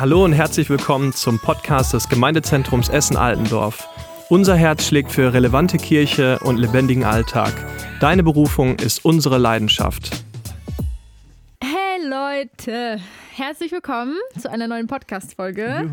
Hallo 0.00 0.24
und 0.24 0.32
herzlich 0.32 0.70
willkommen 0.70 1.12
zum 1.12 1.38
Podcast 1.38 1.92
des 1.92 2.08
Gemeindezentrums 2.08 2.88
Essen-Altendorf. 2.88 3.86
Unser 4.30 4.56
Herz 4.56 4.86
schlägt 4.86 5.12
für 5.12 5.34
relevante 5.34 5.76
Kirche 5.76 6.38
und 6.38 6.56
lebendigen 6.56 7.04
Alltag. 7.04 7.52
Deine 8.00 8.22
Berufung 8.22 8.76
ist 8.78 9.04
unsere 9.04 9.36
Leidenschaft. 9.36 10.24
Hey 11.62 11.98
Leute, 12.02 12.98
herzlich 13.34 13.72
willkommen 13.72 14.16
zu 14.38 14.50
einer 14.50 14.68
neuen 14.68 14.86
Podcast-Folge 14.86 15.90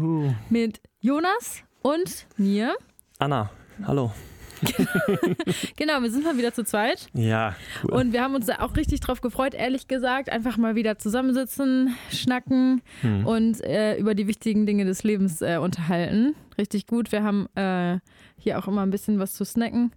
mit 0.50 0.80
Jonas 1.02 1.64
und 1.82 2.28
mir. 2.38 2.78
Anna, 3.20 3.50
hallo. 3.86 4.14
genau, 5.76 6.02
wir 6.02 6.10
sind 6.10 6.24
mal 6.24 6.38
wieder 6.38 6.54
zu 6.54 6.64
zweit. 6.64 7.07
Ja, 7.14 7.56
cool. 7.84 7.94
Und 7.94 8.14
wir 8.14 8.21
haben 8.24 8.36
uns 8.36 8.46
da 8.48 8.60
auch 8.60 8.76
richtig 8.76 9.00
drauf 9.00 9.21
gefreut, 9.21 9.54
ehrlich 9.54 9.88
gesagt. 9.88 10.30
Einfach 10.30 10.57
mal 10.57 10.76
wieder 10.76 10.98
zusammensitzen, 10.98 11.96
schnacken 12.12 12.82
hm. 13.02 13.25
und 13.25 13.62
äh, 13.62 13.98
über 13.98 14.16
die 14.16 14.28
wichtigen 14.28 14.66
Dinge 14.66 14.86
des 14.86 15.04
Lebens 15.04 15.42
äh, 15.42 15.57
unterhalten. 15.57 16.36
Richtig 16.57 16.88
gut. 16.88 17.11
Wir 17.11 17.24
haben 17.24 17.47
äh, 17.56 18.00
hier 18.38 18.57
auch 18.60 18.68
immer 18.68 18.82
ein 18.82 18.92
bisschen 18.92 19.20
was 19.20 19.33
zu 19.33 19.46
snacken. 19.46 19.92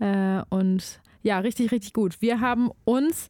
Äh, 0.00 0.42
und 0.48 1.00
ja, 1.22 1.38
richtig, 1.38 1.72
richtig 1.72 1.92
gut. 1.92 2.20
Wir 2.20 2.40
haben 2.40 2.70
uns 2.84 3.28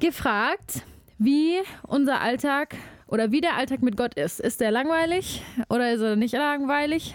gefragt, 0.00 0.82
wie 1.18 1.54
unser 1.82 2.20
Alltag 2.20 2.76
oder 3.14 3.30
wie 3.30 3.40
der 3.40 3.56
Alltag 3.56 3.80
mit 3.80 3.96
Gott 3.96 4.14
ist. 4.14 4.40
Ist 4.40 4.60
der 4.60 4.72
langweilig 4.72 5.40
oder 5.68 5.92
ist 5.92 6.00
er 6.00 6.16
nicht 6.16 6.34
langweilig? 6.34 7.14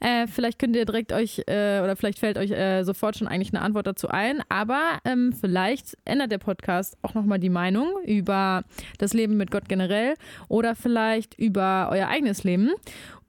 Äh, 0.00 0.26
vielleicht 0.26 0.58
könnt 0.58 0.74
ihr 0.74 0.86
direkt 0.86 1.12
euch 1.12 1.40
äh, 1.40 1.80
oder 1.80 1.96
vielleicht 1.96 2.18
fällt 2.18 2.38
euch 2.38 2.50
äh, 2.50 2.82
sofort 2.82 3.18
schon 3.18 3.28
eigentlich 3.28 3.52
eine 3.52 3.60
Antwort 3.60 3.86
dazu 3.86 4.08
ein. 4.08 4.40
Aber 4.48 4.80
ähm, 5.04 5.34
vielleicht 5.38 5.98
ändert 6.06 6.32
der 6.32 6.38
Podcast 6.38 6.96
auch 7.02 7.12
nochmal 7.12 7.38
die 7.38 7.50
Meinung 7.50 7.88
über 8.06 8.64
das 8.96 9.12
Leben 9.12 9.36
mit 9.36 9.50
Gott 9.50 9.68
generell 9.68 10.14
oder 10.48 10.74
vielleicht 10.74 11.38
über 11.38 11.90
euer 11.92 12.08
eigenes 12.08 12.42
Leben. 12.42 12.70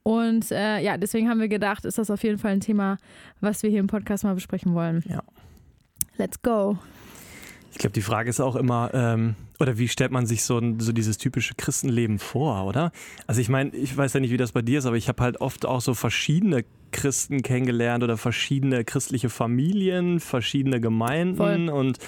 Und 0.03 0.51
äh, 0.51 0.79
ja, 0.79 0.95
deswegen 0.95 1.29
haben 1.29 1.41
wir 1.41 1.49
gedacht, 1.49 1.83
ist 1.83 1.97
das 1.97 2.09
auf 2.09 2.23
jeden 2.23 2.37
Fall 2.37 2.53
ein 2.53 2.61
Thema, 2.61 2.97
was 3.41 3.61
wir 3.61 3.69
hier 3.69 3.81
im 3.81 3.87
Podcast 3.87 4.23
mal 4.23 4.35
besprechen 4.35 4.73
wollen. 4.73 5.03
Ja. 5.09 5.21
Let's 6.15 6.41
go. 6.41 6.77
Ich 7.73 7.77
glaube, 7.77 7.93
die 7.93 8.01
Frage 8.01 8.29
ist 8.29 8.39
auch 8.39 8.55
immer, 8.55 8.89
ähm, 8.93 9.35
oder 9.59 9.77
wie 9.77 9.87
stellt 9.87 10.11
man 10.11 10.25
sich 10.25 10.43
so, 10.43 10.61
so 10.79 10.91
dieses 10.91 11.17
typische 11.17 11.55
Christenleben 11.55 12.19
vor, 12.19 12.65
oder? 12.65 12.91
Also 13.27 13.41
ich 13.41 13.49
meine, 13.49 13.75
ich 13.75 13.95
weiß 13.95 14.13
ja 14.13 14.19
nicht, 14.19 14.31
wie 14.31 14.37
das 14.37 14.51
bei 14.51 14.61
dir 14.61 14.79
ist, 14.79 14.85
aber 14.85 14.97
ich 14.97 15.07
habe 15.07 15.23
halt 15.23 15.41
oft 15.41 15.65
auch 15.65 15.81
so 15.81 15.93
verschiedene 15.93 16.65
Christen 16.91 17.41
kennengelernt 17.41 18.03
oder 18.03 18.17
verschiedene 18.17 18.83
christliche 18.85 19.29
Familien, 19.29 20.19
verschiedene 20.19 20.79
Gemeinden 20.79 21.37
Voll. 21.37 21.69
und 21.69 21.99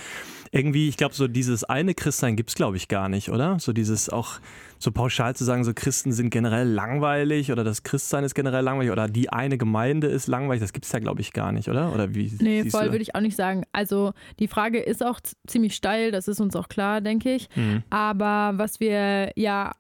irgendwie, 0.52 0.90
ich 0.90 0.98
glaube, 0.98 1.16
so 1.16 1.28
dieses 1.28 1.64
eine 1.64 1.94
Christsein 1.94 2.36
gibt 2.36 2.50
es, 2.50 2.56
glaube 2.56 2.78
ich, 2.78 2.88
gar 2.88 3.10
nicht, 3.10 3.30
oder? 3.30 3.60
So 3.60 3.74
dieses 3.74 4.10
auch 4.10 4.40
so 4.80 4.92
pauschal 4.92 5.36
zu 5.36 5.44
sagen, 5.44 5.64
so 5.64 5.74
Christen 5.74 6.12
sind 6.12 6.30
generell 6.30 6.68
langweilig 6.68 7.52
oder 7.52 7.64
das 7.64 7.84
Christsein 7.84 8.24
ist 8.24 8.36
generell 8.36 8.64
langweilig 8.64 8.92
oder 8.92 9.08
die 9.08 9.30
eine 9.30 9.58
Gemeinde 9.58 10.08
ist 10.08 10.28
langweilig, 10.28 10.62
das 10.62 10.74
gibt 10.74 10.86
es 10.86 10.92
ja, 10.92 11.00
glaube 11.00 11.22
ich, 11.22 11.34
gar 11.34 11.52
nicht, 11.52 11.70
oder? 11.70 11.94
Oder 11.94 12.14
wie? 12.14 12.32
Nee, 12.40 12.70
voll 12.70 12.92
würde 12.92 13.02
ich 13.02 13.16
auch 13.16 13.22
nicht 13.22 13.36
sagen. 13.36 13.64
Also 13.72 14.14
die 14.40 14.48
Frage 14.48 14.80
ist 14.80 15.04
auch 15.04 15.20
ziemlich 15.48 15.76
steil, 15.76 16.12
das 16.12 16.28
ist 16.28 16.40
uns 16.40 16.56
auch 16.56 16.70
klar, 16.70 17.02
denke 17.02 17.34
ich. 17.34 17.50
Mhm. 17.56 17.84
Aber 17.90 18.54
was 18.58 18.80
wir 18.80 19.32
ja 19.36 19.72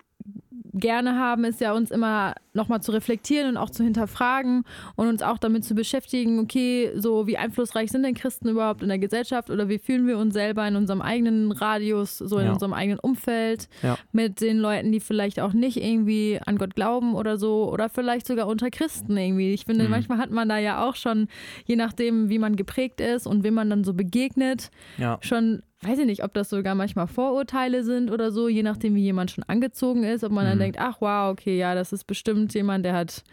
gerne 0.73 1.17
haben, 1.17 1.43
ist 1.43 1.61
ja 1.61 1.73
uns 1.73 1.91
immer 1.91 2.35
nochmal 2.53 2.81
zu 2.81 2.91
reflektieren 2.91 3.49
und 3.49 3.57
auch 3.57 3.69
zu 3.69 3.83
hinterfragen 3.83 4.63
und 4.95 5.07
uns 5.07 5.21
auch 5.21 5.37
damit 5.37 5.63
zu 5.63 5.75
beschäftigen, 5.75 6.39
okay, 6.39 6.91
so 6.95 7.27
wie 7.27 7.37
einflussreich 7.37 7.91
sind 7.91 8.03
denn 8.03 8.15
Christen 8.15 8.49
überhaupt 8.49 8.81
in 8.81 8.89
der 8.89 8.99
Gesellschaft 8.99 9.49
oder 9.49 9.69
wie 9.69 9.77
fühlen 9.77 10.07
wir 10.07 10.17
uns 10.17 10.33
selber 10.33 10.67
in 10.67 10.75
unserem 10.75 11.01
eigenen 11.01 11.51
Radius, 11.51 12.17
so 12.17 12.37
in 12.39 12.47
ja. 12.47 12.53
unserem 12.53 12.73
eigenen 12.73 12.99
Umfeld 12.99 13.69
ja. 13.81 13.97
mit 14.11 14.41
den 14.41 14.57
Leuten, 14.57 14.91
die 14.91 14.99
vielleicht 14.99 15.39
auch 15.39 15.53
nicht 15.53 15.77
irgendwie 15.77 16.39
an 16.45 16.57
Gott 16.57 16.75
glauben 16.75 17.15
oder 17.15 17.37
so 17.37 17.71
oder 17.71 17.89
vielleicht 17.89 18.27
sogar 18.27 18.47
unter 18.47 18.69
Christen 18.69 19.15
irgendwie. 19.15 19.53
Ich 19.53 19.65
finde, 19.65 19.85
mhm. 19.85 19.91
manchmal 19.91 20.17
hat 20.17 20.31
man 20.31 20.49
da 20.49 20.57
ja 20.57 20.87
auch 20.87 20.95
schon, 20.95 21.27
je 21.65 21.75
nachdem, 21.75 22.29
wie 22.29 22.39
man 22.39 22.55
geprägt 22.55 22.99
ist 22.99 23.27
und 23.27 23.43
wem 23.43 23.53
man 23.53 23.69
dann 23.69 23.83
so 23.83 23.93
begegnet, 23.93 24.71
ja. 24.97 25.19
schon 25.21 25.61
weiß 25.81 25.99
ich 25.99 26.05
nicht, 26.05 26.23
ob 26.23 26.33
das 26.33 26.49
sogar 26.49 26.75
manchmal 26.75 27.07
Vorurteile 27.07 27.83
sind 27.83 28.09
oder 28.11 28.31
so, 28.31 28.47
je 28.47 28.63
nachdem, 28.63 28.95
wie 28.95 29.03
jemand 29.03 29.31
schon 29.31 29.43
angezogen 29.43 30.03
ist, 30.03 30.23
ob 30.23 30.31
man 30.31 30.45
mhm. 30.47 30.51
dann 30.51 30.59
denkt, 30.59 30.77
ach 30.79 30.97
wow, 30.99 31.31
okay, 31.31 31.57
ja, 31.57 31.75
das 31.75 31.93
ist 31.93 32.05
bestimmt 32.05 32.53
jemand, 32.53 32.85
der 32.85 32.93
hat 32.93 33.23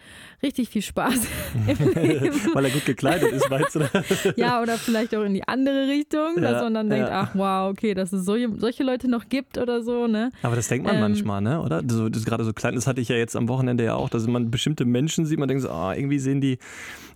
richtig 0.42 0.68
viel 0.68 0.82
Spaß 0.82 1.14
im 1.66 1.92
Leben. 2.02 2.40
Weil 2.52 2.66
er 2.66 2.70
gut 2.70 2.84
gekleidet 2.84 3.32
ist, 3.32 3.50
weißt 3.50 3.76
du? 3.76 4.34
ja, 4.36 4.60
oder 4.62 4.76
vielleicht 4.76 5.14
auch 5.14 5.22
in 5.22 5.34
die 5.34 5.46
andere 5.46 5.88
Richtung, 5.88 6.34
ja, 6.36 6.42
dass 6.42 6.62
man 6.62 6.74
dann 6.74 6.90
denkt, 6.90 7.08
ach 7.10 7.34
wow, 7.34 7.70
okay, 7.70 7.94
dass 7.94 8.12
es 8.12 8.24
so, 8.24 8.36
solche 8.58 8.84
Leute 8.84 9.08
noch 9.08 9.28
gibt 9.28 9.58
oder 9.58 9.82
so, 9.82 10.06
ne? 10.06 10.30
Aber 10.42 10.56
das 10.56 10.68
denkt 10.68 10.86
man 10.86 10.96
ähm, 10.96 11.00
manchmal, 11.00 11.40
ne? 11.40 11.60
Oder? 11.60 11.82
So, 11.86 12.08
das 12.08 12.24
gerade 12.24 12.44
so 12.44 12.52
klein, 12.52 12.74
das 12.74 12.86
hatte 12.86 13.00
ich 13.00 13.08
ja 13.08 13.16
jetzt 13.16 13.36
am 13.36 13.48
Wochenende 13.48 13.84
ja 13.84 13.94
auch, 13.94 14.08
dass 14.08 14.26
man 14.26 14.50
bestimmte 14.50 14.84
Menschen 14.84 15.26
sieht, 15.26 15.38
man 15.38 15.48
denkt 15.48 15.62
so, 15.62 15.70
oh, 15.70 15.92
irgendwie 15.92 16.18
sehen 16.18 16.40
die, 16.40 16.58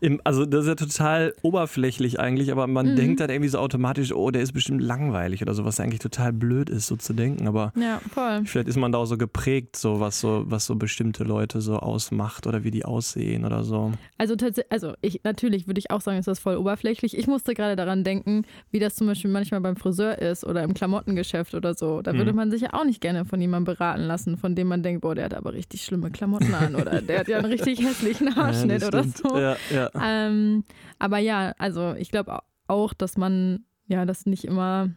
im, 0.01 0.21
also 0.25 0.47
das 0.47 0.63
ist 0.63 0.69
ja 0.69 0.75
total 0.75 1.35
oberflächlich 1.43 2.21
eigentlich, 2.21 2.53
aber 2.53 2.67
man 2.67 2.93
mhm. 2.93 2.97
denkt 2.97 3.21
dann 3.21 3.31
irgendwie 3.31 3.49
so 3.49 3.59
automatisch, 3.59 4.13
oh, 4.13 4.31
der 4.31 4.43
ist 4.43 4.53
bestimmt 4.53 4.81
langweilig 4.81 5.43
oder 5.43 5.55
so, 5.55 5.65
was 5.65 5.81
eigentlich 5.81 6.01
total 6.01 6.33
blöd 6.33 6.71
ist, 6.71 6.87
so 6.87 6.97
zu 6.97 7.13
denken. 7.13 7.49
Aber 7.49 7.73
ja, 7.77 8.01
vielleicht 8.45 8.69
ist 8.69 8.77
man 8.77 8.93
da 8.93 8.99
auch 8.99 9.07
so 9.07 9.19
geprägt, 9.19 9.77
so 9.77 9.88
was 10.01 10.21
so, 10.21 10.45
was 10.47 10.67
so 10.67 10.77
bestimmte 10.77 11.25
Leute 11.25 11.61
so 11.61 11.77
ausmacht 11.77 12.47
oder 12.47 12.65
wie 12.65 12.71
die 12.71 12.85
aussehen 12.85 13.45
oder 13.45 13.65
so. 13.65 13.93
Also 14.17 14.37
tatsächlich, 14.37 14.73
also 14.73 14.95
ich 15.01 15.23
natürlich 15.25 15.67
würde 15.67 15.79
ich 15.79 15.91
auch 15.91 16.01
sagen, 16.01 16.19
ist 16.19 16.29
das 16.29 16.39
voll 16.39 16.57
oberflächlich. 16.57 17.17
Ich 17.17 17.27
musste 17.27 17.55
gerade 17.55 17.77
daran 17.77 18.05
denken, 18.05 18.45
wie 18.71 18.79
das 18.79 18.95
zum 18.95 19.07
Beispiel 19.07 19.31
manchmal 19.31 19.61
beim 19.61 19.77
Friseur 19.77 20.19
ist 20.19 20.45
oder 20.45 20.63
im 20.63 20.75
Klamottengeschäft 20.75 21.55
oder 21.55 21.75
so. 21.75 22.03
Da 22.03 22.15
würde 22.15 22.33
mhm. 22.33 22.37
man 22.37 22.51
sich 22.51 22.63
ja 22.63 22.75
auch 22.75 22.85
nicht 22.85 23.01
gerne 23.01 23.25
von 23.25 23.41
jemandem 23.41 23.75
beraten 23.75 24.03
lassen, 24.03 24.37
von 24.37 24.55
dem 24.55 24.69
man 24.69 24.83
denkt, 24.83 25.03
boah, 25.03 25.15
der 25.15 25.27
hat 25.27 25.35
aber 25.35 25.53
richtig 25.53 25.85
schlimme 25.85 26.11
Klamotten 26.11 26.55
an 26.55 26.75
oder 26.75 27.03
der 27.03 27.21
hat 27.21 27.29
ja 27.29 27.39
einen 27.39 27.47
richtig 27.47 27.81
hässlichen 27.85 28.37
Haarschnitt 28.37 28.83
ja, 28.83 28.89
oder 28.89 29.05
so. 29.05 29.39
Ja, 29.39 29.57
ja. 29.71 29.91
Ähm, 30.03 30.65
aber 30.99 31.19
ja, 31.19 31.55
also 31.59 31.95
ich 31.95 32.11
glaube 32.11 32.39
auch, 32.67 32.93
dass 32.93 33.17
man 33.17 33.65
ja 33.87 34.05
das 34.05 34.27
nicht 34.27 34.45
immer 34.45 34.91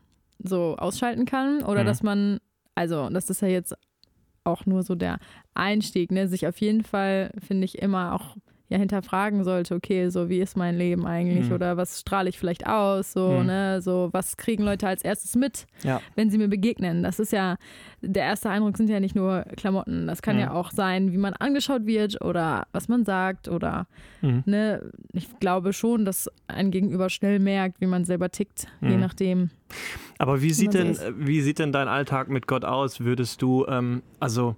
so 0.43 0.75
ausschalten 0.77 1.25
kann 1.25 1.63
oder 1.63 1.81
mhm. 1.81 1.87
dass 1.87 2.03
man, 2.03 2.39
also 2.75 3.09
das 3.09 3.29
ist 3.29 3.41
ja 3.41 3.47
jetzt 3.47 3.75
auch 4.43 4.65
nur 4.65 4.83
so 4.83 4.95
der 4.95 5.19
Einstieg, 5.53 6.11
ne, 6.11 6.27
sich 6.27 6.47
auf 6.47 6.57
jeden 6.59 6.83
Fall, 6.83 7.31
finde 7.39 7.65
ich, 7.65 7.79
immer 7.79 8.13
auch 8.13 8.37
ja 8.71 8.77
hinterfragen 8.77 9.43
sollte, 9.43 9.75
okay, 9.75 10.07
so 10.09 10.29
wie 10.29 10.39
ist 10.39 10.55
mein 10.55 10.77
Leben 10.77 11.05
eigentlich 11.05 11.49
mhm. 11.49 11.55
oder 11.55 11.75
was 11.75 11.99
strahle 11.99 12.29
ich 12.29 12.39
vielleicht 12.39 12.65
aus, 12.65 13.11
so, 13.11 13.31
mhm. 13.31 13.45
ne, 13.45 13.81
so 13.81 14.09
was 14.13 14.37
kriegen 14.37 14.63
Leute 14.63 14.87
als 14.87 15.03
erstes 15.03 15.35
mit, 15.35 15.67
ja. 15.83 16.01
wenn 16.15 16.29
sie 16.29 16.37
mir 16.37 16.47
begegnen. 16.47 17.03
Das 17.03 17.19
ist 17.19 17.33
ja, 17.33 17.57
der 18.01 18.23
erste 18.23 18.49
Eindruck 18.49 18.77
sind 18.77 18.89
ja 18.89 19.01
nicht 19.01 19.13
nur 19.13 19.43
Klamotten, 19.57 20.07
das 20.07 20.21
kann 20.21 20.37
mhm. 20.37 20.41
ja 20.41 20.51
auch 20.53 20.71
sein, 20.71 21.11
wie 21.11 21.17
man 21.17 21.33
angeschaut 21.33 21.85
wird 21.85 22.21
oder 22.21 22.65
was 22.71 22.87
man 22.87 23.03
sagt 23.03 23.49
oder, 23.49 23.87
mhm. 24.21 24.43
ne, 24.45 24.89
ich 25.11 25.27
glaube 25.39 25.73
schon, 25.73 26.05
dass 26.05 26.29
ein 26.47 26.71
Gegenüber 26.71 27.09
schnell 27.09 27.39
merkt, 27.39 27.81
wie 27.81 27.87
man 27.87 28.05
selber 28.05 28.29
tickt, 28.29 28.67
je 28.79 28.95
mhm. 28.95 29.01
nachdem. 29.01 29.49
Aber 30.17 30.41
wie 30.41 30.51
sieht 30.51 30.73
denn, 30.73 30.97
wie 31.17 31.41
sieht 31.41 31.59
denn 31.59 31.73
dein 31.73 31.89
Alltag 31.89 32.29
mit 32.29 32.47
Gott 32.47 32.63
aus? 32.63 33.01
Würdest 33.01 33.41
du, 33.41 33.65
ähm, 33.67 34.01
also 34.21 34.55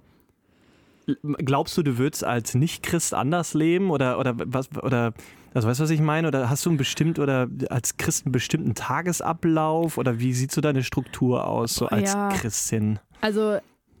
Glaubst 1.38 1.76
du, 1.76 1.82
du 1.82 1.98
würdest 1.98 2.24
als 2.24 2.54
Nicht-Christ 2.54 3.14
anders 3.14 3.54
leben 3.54 3.90
oder, 3.90 4.18
oder 4.18 4.34
was 4.36 4.70
oder 4.76 5.12
also 5.54 5.68
weißt 5.68 5.80
du, 5.80 5.84
was 5.84 5.90
ich 5.90 6.00
meine? 6.00 6.26
Oder 6.26 6.50
hast 6.50 6.66
du 6.66 6.70
einen 6.70 6.76
bestimmt 6.76 7.20
oder 7.20 7.48
als 7.70 7.96
Christ 7.96 8.26
einen 8.26 8.32
bestimmten 8.32 8.74
Tagesablauf 8.74 9.98
oder 9.98 10.18
wie 10.18 10.32
sieht 10.32 10.50
so 10.50 10.60
deine 10.60 10.82
Struktur 10.82 11.46
aus, 11.46 11.74
so 11.74 11.86
als 11.86 12.12
ja, 12.12 12.28
Christin? 12.30 12.98
Also, 13.20 13.58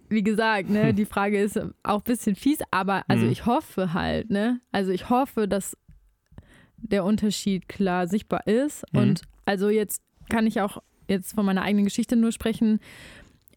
wie 0.08 0.24
gesagt, 0.24 0.68
ne, 0.68 0.92
die 0.92 1.04
Frage 1.04 1.40
ist 1.40 1.58
auch 1.84 1.98
ein 1.98 2.02
bisschen 2.02 2.34
fies, 2.34 2.58
aber 2.72 3.04
also 3.06 3.24
mhm. 3.24 3.32
ich 3.32 3.46
hoffe 3.46 3.94
halt, 3.94 4.30
ne? 4.30 4.60
Also 4.72 4.90
ich 4.90 5.08
hoffe, 5.10 5.46
dass 5.46 5.76
der 6.76 7.04
Unterschied 7.04 7.68
klar 7.68 8.08
sichtbar 8.08 8.46
ist. 8.48 8.84
Mhm. 8.92 9.00
Und 9.00 9.22
also 9.44 9.68
jetzt 9.68 10.02
kann 10.28 10.48
ich 10.48 10.60
auch 10.60 10.82
jetzt 11.08 11.34
von 11.34 11.46
meiner 11.46 11.62
eigenen 11.62 11.84
Geschichte 11.84 12.16
nur 12.16 12.32
sprechen. 12.32 12.80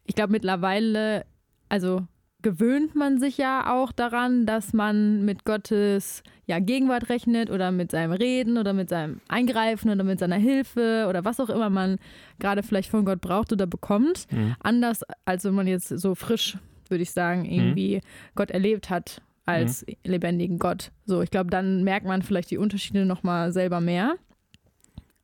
Ich 0.05 0.13
glaube 0.13 0.31
mittlerweile, 0.31 1.25
also 1.67 2.05
gewöhnt 2.41 2.95
man 2.95 3.19
sich 3.19 3.37
ja 3.37 3.73
auch 3.73 3.91
daran, 3.91 4.45
dass 4.45 4.73
man 4.73 5.25
mit 5.25 5.43
Gottes 5.43 6.23
ja, 6.45 6.59
Gegenwart 6.59 7.09
rechnet 7.09 7.49
oder 7.49 7.71
mit 7.71 7.91
seinem 7.91 8.11
Reden 8.11 8.57
oder 8.57 8.73
mit 8.73 8.89
seinem 8.89 9.19
Eingreifen 9.27 9.89
oder 9.89 10.03
mit 10.03 10.19
seiner 10.19 10.37
Hilfe 10.37 11.07
oder 11.09 11.25
was 11.25 11.39
auch 11.39 11.49
immer 11.49 11.69
man 11.69 11.97
gerade 12.39 12.63
vielleicht 12.63 12.89
von 12.89 13.05
Gott 13.05 13.21
braucht 13.21 13.51
oder 13.51 13.65
bekommt. 13.65 14.27
Mhm. 14.31 14.55
Anders 14.59 15.01
als 15.25 15.43
wenn 15.43 15.55
man 15.55 15.67
jetzt 15.67 15.89
so 15.89 16.15
frisch, 16.15 16.57
würde 16.89 17.01
ich 17.01 17.11
sagen, 17.11 17.45
irgendwie 17.45 17.97
mhm. 17.97 18.01
Gott 18.35 18.51
erlebt 18.51 18.89
hat 18.89 19.21
als 19.45 19.85
mhm. 19.85 19.95
lebendigen 20.03 20.59
Gott. 20.59 20.91
So, 21.05 21.21
ich 21.21 21.31
glaube, 21.31 21.49
dann 21.49 21.83
merkt 21.83 22.05
man 22.05 22.21
vielleicht 22.21 22.51
die 22.51 22.57
Unterschiede 22.57 23.05
nochmal 23.05 23.51
selber 23.51 23.81
mehr 23.81 24.15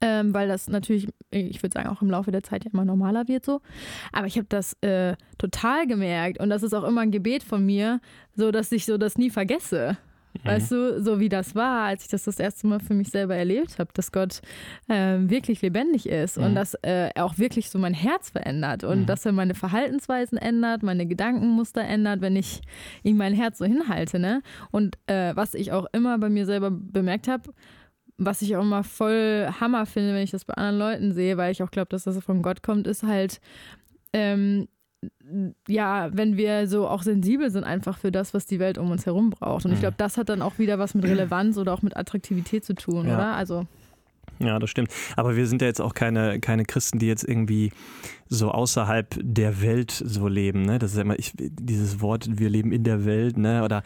ähm, 0.03 0.33
weil 0.33 0.49
das 0.49 0.67
natürlich, 0.67 1.07
ich 1.31 1.63
würde 1.63 1.73
sagen, 1.73 1.87
auch 1.87 2.01
im 2.01 2.11
Laufe 2.11 2.29
der 2.29 2.43
Zeit 2.43 2.65
ja 2.65 2.71
immer 2.73 2.83
normaler 2.83 3.29
wird 3.29 3.45
so. 3.45 3.61
Aber 4.11 4.27
ich 4.27 4.35
habe 4.35 4.47
das 4.49 4.73
äh, 4.81 5.15
total 5.37 5.87
gemerkt 5.87 6.41
und 6.41 6.49
das 6.49 6.61
ist 6.61 6.73
auch 6.73 6.83
immer 6.83 7.01
ein 7.01 7.11
Gebet 7.11 7.41
von 7.41 7.65
mir, 7.65 8.01
so 8.35 8.51
dass 8.51 8.73
ich 8.73 8.85
so 8.85 8.97
das 8.97 9.17
nie 9.17 9.29
vergesse. 9.29 9.97
Mhm. 10.33 10.47
Weißt 10.49 10.71
du, 10.71 11.01
so 11.01 11.21
wie 11.21 11.29
das 11.29 11.55
war, 11.55 11.85
als 11.85 12.03
ich 12.03 12.09
das 12.09 12.23
das 12.23 12.37
erste 12.37 12.67
Mal 12.67 12.81
für 12.81 12.93
mich 12.93 13.11
selber 13.11 13.35
erlebt 13.35 13.79
habe, 13.79 13.91
dass 13.93 14.11
Gott 14.11 14.41
äh, 14.89 15.19
wirklich 15.19 15.61
lebendig 15.61 16.09
ist 16.09 16.37
mhm. 16.37 16.43
und 16.43 16.55
dass 16.55 16.73
äh, 16.73 17.11
er 17.15 17.23
auch 17.23 17.37
wirklich 17.37 17.69
so 17.69 17.79
mein 17.79 17.93
Herz 17.93 18.31
verändert 18.31 18.83
und 18.83 19.01
mhm. 19.01 19.05
dass 19.05 19.25
er 19.25 19.31
meine 19.31 19.55
Verhaltensweisen 19.55 20.37
ändert, 20.37 20.83
meine 20.83 21.05
Gedankenmuster 21.05 21.81
ändert, 21.81 22.19
wenn 22.19 22.35
ich 22.35 22.59
ihm 23.03 23.15
mein 23.15 23.33
Herz 23.33 23.59
so 23.59 23.65
hinhalte. 23.65 24.19
Ne? 24.19 24.41
Und 24.71 24.97
äh, 25.07 25.33
was 25.33 25.53
ich 25.53 25.71
auch 25.71 25.85
immer 25.93 26.17
bei 26.17 26.29
mir 26.29 26.45
selber 26.45 26.71
bemerkt 26.71 27.29
habe, 27.29 27.53
was 28.17 28.41
ich 28.41 28.55
auch 28.55 28.61
immer 28.61 28.83
voll 28.83 29.47
Hammer 29.59 29.85
finde, 29.85 30.13
wenn 30.13 30.23
ich 30.23 30.31
das 30.31 30.45
bei 30.45 30.53
anderen 30.53 30.79
Leuten 30.79 31.13
sehe, 31.13 31.37
weil 31.37 31.51
ich 31.51 31.63
auch 31.63 31.71
glaube, 31.71 31.89
dass 31.89 32.03
das 32.03 32.23
von 32.23 32.41
Gott 32.41 32.63
kommt, 32.63 32.87
ist 32.87 33.03
halt, 33.03 33.39
ähm, 34.13 34.67
ja, 35.67 36.09
wenn 36.13 36.37
wir 36.37 36.67
so 36.67 36.87
auch 36.87 37.03
sensibel 37.03 37.49
sind 37.51 37.63
einfach 37.63 37.97
für 37.97 38.11
das, 38.11 38.33
was 38.33 38.45
die 38.45 38.59
Welt 38.59 38.77
um 38.77 38.91
uns 38.91 39.05
herum 39.05 39.31
braucht. 39.31 39.65
Und 39.65 39.71
ich 39.71 39.77
mhm. 39.77 39.81
glaube, 39.81 39.95
das 39.97 40.17
hat 40.17 40.29
dann 40.29 40.41
auch 40.41 40.59
wieder 40.59 40.79
was 40.79 40.93
mit 40.93 41.05
Relevanz 41.05 41.57
oder 41.57 41.73
auch 41.73 41.81
mit 41.81 41.97
Attraktivität 41.97 42.63
zu 42.63 42.73
tun, 42.75 43.07
ja. 43.07 43.15
oder? 43.15 43.35
Also. 43.35 43.65
Ja, 44.39 44.59
das 44.59 44.69
stimmt. 44.69 44.91
Aber 45.15 45.35
wir 45.35 45.47
sind 45.47 45.61
ja 45.61 45.67
jetzt 45.67 45.81
auch 45.81 45.93
keine, 45.93 46.39
keine 46.39 46.65
Christen, 46.65 46.99
die 46.99 47.07
jetzt 47.07 47.23
irgendwie 47.23 47.71
so 48.27 48.51
außerhalb 48.51 49.19
der 49.21 49.61
Welt 49.61 49.91
so 49.91 50.27
leben. 50.27 50.63
Ne? 50.63 50.79
Das 50.79 50.91
ist 50.91 50.97
ja 50.97 51.03
immer 51.03 51.17
ich, 51.17 51.33
dieses 51.35 52.01
Wort, 52.01 52.27
wir 52.29 52.49
leben 52.49 52.71
in 52.71 52.83
der 52.83 53.05
Welt. 53.05 53.37
Ne? 53.37 53.63
Oder, 53.63 53.83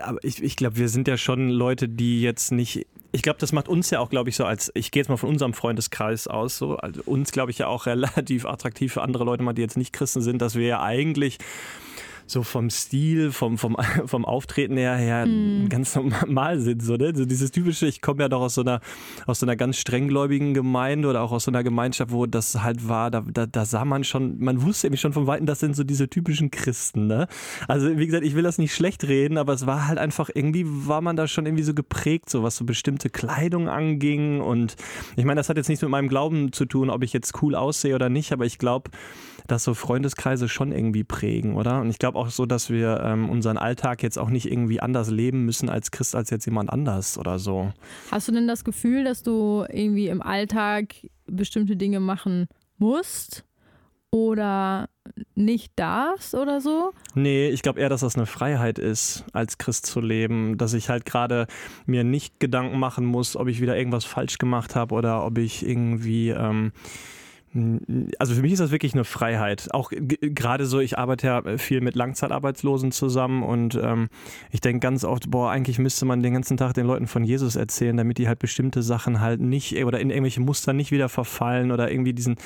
aber 0.00 0.18
ich, 0.22 0.42
ich 0.42 0.56
glaube, 0.56 0.76
wir 0.76 0.88
sind 0.88 1.06
ja 1.06 1.16
schon 1.16 1.48
Leute, 1.48 1.88
die 1.88 2.22
jetzt 2.22 2.52
nicht 2.52 2.86
ich 3.14 3.22
glaube, 3.22 3.38
das 3.38 3.52
macht 3.52 3.68
uns 3.68 3.90
ja 3.90 4.00
auch, 4.00 4.10
glaube 4.10 4.28
ich, 4.28 4.34
so 4.34 4.44
als, 4.44 4.72
ich 4.74 4.90
gehe 4.90 5.00
jetzt 5.00 5.08
mal 5.08 5.16
von 5.16 5.28
unserem 5.28 5.54
Freundeskreis 5.54 6.26
aus, 6.26 6.58
so, 6.58 6.78
also 6.78 7.00
uns, 7.04 7.30
glaube 7.30 7.52
ich, 7.52 7.58
ja 7.58 7.68
auch 7.68 7.86
relativ 7.86 8.44
attraktiv 8.44 8.92
für 8.92 9.02
andere 9.02 9.22
Leute 9.22 9.44
mal, 9.44 9.52
die 9.52 9.62
jetzt 9.62 9.76
nicht 9.76 9.92
Christen 9.92 10.20
sind, 10.20 10.42
dass 10.42 10.56
wir 10.56 10.66
ja 10.66 10.82
eigentlich 10.82 11.38
so 12.26 12.42
vom 12.42 12.70
Stil, 12.70 13.32
vom, 13.32 13.58
vom, 13.58 13.76
vom 14.06 14.24
Auftreten 14.24 14.76
her, 14.76 14.96
her 14.96 15.26
mm. 15.26 15.68
ganz 15.68 15.94
normal 15.94 16.58
sind. 16.60 16.82
So, 16.82 16.96
ne? 16.96 17.12
so 17.14 17.24
dieses 17.24 17.50
typische, 17.50 17.86
ich 17.86 18.00
komme 18.00 18.22
ja 18.22 18.28
doch 18.28 18.40
aus 18.40 18.54
so 18.54 18.62
einer, 18.62 18.80
aus 19.26 19.40
so 19.40 19.46
einer 19.46 19.56
ganz 19.56 19.76
strenggläubigen 19.76 20.54
Gemeinde 20.54 21.08
oder 21.08 21.22
auch 21.22 21.32
aus 21.32 21.44
so 21.44 21.50
einer 21.50 21.62
Gemeinschaft, 21.62 22.12
wo 22.12 22.26
das 22.26 22.62
halt 22.62 22.88
war, 22.88 23.10
da, 23.10 23.24
da, 23.26 23.46
da 23.46 23.64
sah 23.64 23.84
man 23.84 24.04
schon, 24.04 24.38
man 24.38 24.62
wusste 24.62 24.86
nämlich 24.86 25.00
schon 25.00 25.12
von 25.12 25.26
Weitem, 25.26 25.46
das 25.46 25.60
sind 25.60 25.76
so 25.76 25.84
diese 25.84 26.08
typischen 26.08 26.50
Christen. 26.50 27.06
Ne? 27.06 27.26
Also 27.68 27.96
wie 27.98 28.06
gesagt, 28.06 28.24
ich 28.24 28.34
will 28.34 28.42
das 28.42 28.58
nicht 28.58 28.74
schlecht 28.74 29.04
reden, 29.04 29.38
aber 29.38 29.52
es 29.52 29.66
war 29.66 29.86
halt 29.88 29.98
einfach, 29.98 30.30
irgendwie 30.32 30.64
war 30.66 31.00
man 31.00 31.16
da 31.16 31.28
schon 31.28 31.46
irgendwie 31.46 31.64
so 31.64 31.74
geprägt, 31.74 32.30
so 32.30 32.42
was 32.42 32.56
so 32.56 32.64
bestimmte 32.64 33.10
Kleidung 33.10 33.68
anging 33.68 34.40
und 34.40 34.76
ich 35.16 35.24
meine, 35.24 35.38
das 35.38 35.48
hat 35.48 35.56
jetzt 35.56 35.68
nichts 35.68 35.82
mit 35.82 35.90
meinem 35.90 36.08
Glauben 36.08 36.52
zu 36.52 36.64
tun, 36.64 36.90
ob 36.90 37.02
ich 37.02 37.12
jetzt 37.12 37.42
cool 37.42 37.54
aussehe 37.54 37.94
oder 37.94 38.08
nicht, 38.08 38.32
aber 38.32 38.46
ich 38.46 38.58
glaube, 38.58 38.90
dass 39.46 39.64
so 39.64 39.74
Freundeskreise 39.74 40.48
schon 40.48 40.72
irgendwie 40.72 41.04
prägen, 41.04 41.56
oder? 41.56 41.80
Und 41.80 41.90
ich 41.90 41.98
glaube 41.98 42.18
auch 42.18 42.30
so, 42.30 42.46
dass 42.46 42.70
wir 42.70 43.00
ähm, 43.04 43.28
unseren 43.28 43.58
Alltag 43.58 44.02
jetzt 44.02 44.18
auch 44.18 44.30
nicht 44.30 44.50
irgendwie 44.50 44.80
anders 44.80 45.10
leben 45.10 45.44
müssen 45.44 45.68
als 45.68 45.90
Christ 45.90 46.14
als 46.14 46.30
jetzt 46.30 46.46
jemand 46.46 46.70
anders 46.70 47.18
oder 47.18 47.38
so. 47.38 47.72
Hast 48.10 48.28
du 48.28 48.32
denn 48.32 48.48
das 48.48 48.64
Gefühl, 48.64 49.04
dass 49.04 49.22
du 49.22 49.64
irgendwie 49.68 50.08
im 50.08 50.22
Alltag 50.22 50.94
bestimmte 51.26 51.76
Dinge 51.76 52.00
machen 52.00 52.46
musst? 52.78 53.44
oder 54.14 54.88
nicht 55.34 55.72
darfst 55.74 56.36
oder 56.36 56.60
so? 56.60 56.92
Nee, 57.16 57.48
ich 57.48 57.62
glaube 57.62 57.80
eher, 57.80 57.88
dass 57.88 58.02
das 58.02 58.14
eine 58.14 58.26
Freiheit 58.26 58.78
ist, 58.78 59.24
als 59.32 59.58
Christ 59.58 59.86
zu 59.86 60.00
leben. 60.00 60.56
Dass 60.56 60.72
ich 60.72 60.88
halt 60.88 61.04
gerade 61.04 61.48
mir 61.84 62.04
nicht 62.04 62.38
Gedanken 62.38 62.78
machen 62.78 63.06
muss, 63.06 63.34
ob 63.34 63.48
ich 63.48 63.60
wieder 63.60 63.76
irgendwas 63.76 64.04
falsch 64.04 64.38
gemacht 64.38 64.76
habe 64.76 64.94
oder 64.94 65.26
ob 65.26 65.38
ich 65.38 65.66
irgendwie 65.66 66.28
ähm, 66.28 66.70
also 68.18 68.34
für 68.34 68.42
mich 68.42 68.52
ist 68.52 68.58
das 68.58 68.72
wirklich 68.72 68.94
eine 68.94 69.04
Freiheit. 69.04 69.68
Auch 69.72 69.92
gerade 69.92 70.66
so, 70.66 70.80
ich 70.80 70.98
arbeite 70.98 71.26
ja 71.26 71.58
viel 71.58 71.80
mit 71.80 71.94
Langzeitarbeitslosen 71.94 72.90
zusammen 72.90 73.44
und 73.44 73.78
ähm, 73.80 74.08
ich 74.50 74.60
denke 74.60 74.80
ganz 74.80 75.04
oft, 75.04 75.30
boah, 75.30 75.50
eigentlich 75.50 75.78
müsste 75.78 76.04
man 76.04 76.22
den 76.22 76.34
ganzen 76.34 76.56
Tag 76.56 76.74
den 76.74 76.86
Leuten 76.86 77.06
von 77.06 77.22
Jesus 77.22 77.54
erzählen, 77.54 77.96
damit 77.96 78.18
die 78.18 78.26
halt 78.26 78.40
bestimmte 78.40 78.82
Sachen 78.82 79.20
halt 79.20 79.40
nicht 79.40 79.76
oder 79.84 80.00
in 80.00 80.10
irgendwelche 80.10 80.40
Muster 80.40 80.72
nicht 80.72 80.90
wieder 80.90 81.08
verfallen 81.08 81.70
oder 81.70 81.90
irgendwie 81.90 82.12
diesen 82.12 82.36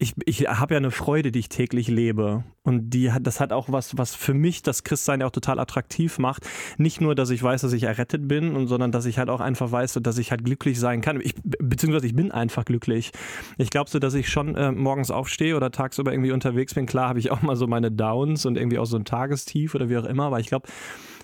ich, 0.00 0.14
ich 0.24 0.48
habe 0.48 0.74
ja 0.74 0.78
eine 0.78 0.90
Freude, 0.90 1.30
die 1.30 1.40
ich 1.40 1.50
täglich 1.50 1.88
lebe. 1.88 2.42
Und 2.62 2.90
die 2.90 3.12
hat, 3.12 3.26
das 3.26 3.38
hat 3.38 3.52
auch 3.52 3.70
was, 3.70 3.98
was 3.98 4.14
für 4.14 4.32
mich 4.32 4.62
das 4.62 4.82
Christsein 4.82 5.20
ja 5.20 5.26
auch 5.26 5.30
total 5.30 5.60
attraktiv 5.60 6.18
macht. 6.18 6.48
Nicht 6.78 7.02
nur, 7.02 7.14
dass 7.14 7.28
ich 7.28 7.42
weiß, 7.42 7.60
dass 7.60 7.74
ich 7.74 7.82
errettet 7.82 8.26
bin, 8.26 8.56
und, 8.56 8.66
sondern 8.66 8.92
dass 8.92 9.04
ich 9.04 9.18
halt 9.18 9.28
auch 9.28 9.40
einfach 9.40 9.70
weiß, 9.70 10.00
dass 10.02 10.16
ich 10.16 10.30
halt 10.30 10.42
glücklich 10.42 10.80
sein 10.80 11.02
kann. 11.02 11.20
Ich, 11.20 11.34
beziehungsweise 11.42 12.06
ich 12.06 12.14
bin 12.16 12.32
einfach 12.32 12.64
glücklich. 12.64 13.12
Ich 13.58 13.68
glaube 13.68 13.90
so, 13.90 13.98
dass 13.98 14.14
ich 14.14 14.30
schon 14.30 14.54
äh, 14.56 14.72
morgens 14.72 15.10
aufstehe 15.10 15.54
oder 15.54 15.70
tagsüber 15.70 16.12
irgendwie 16.12 16.32
unterwegs 16.32 16.72
bin. 16.72 16.86
Klar 16.86 17.10
habe 17.10 17.18
ich 17.18 17.30
auch 17.30 17.42
mal 17.42 17.56
so 17.56 17.66
meine 17.66 17.90
Downs 17.92 18.46
und 18.46 18.56
irgendwie 18.56 18.78
auch 18.78 18.86
so 18.86 18.96
ein 18.96 19.04
Tagestief 19.04 19.74
oder 19.74 19.90
wie 19.90 19.98
auch 19.98 20.06
immer. 20.06 20.24
Aber 20.24 20.40
ich 20.40 20.46
glaube, 20.46 20.66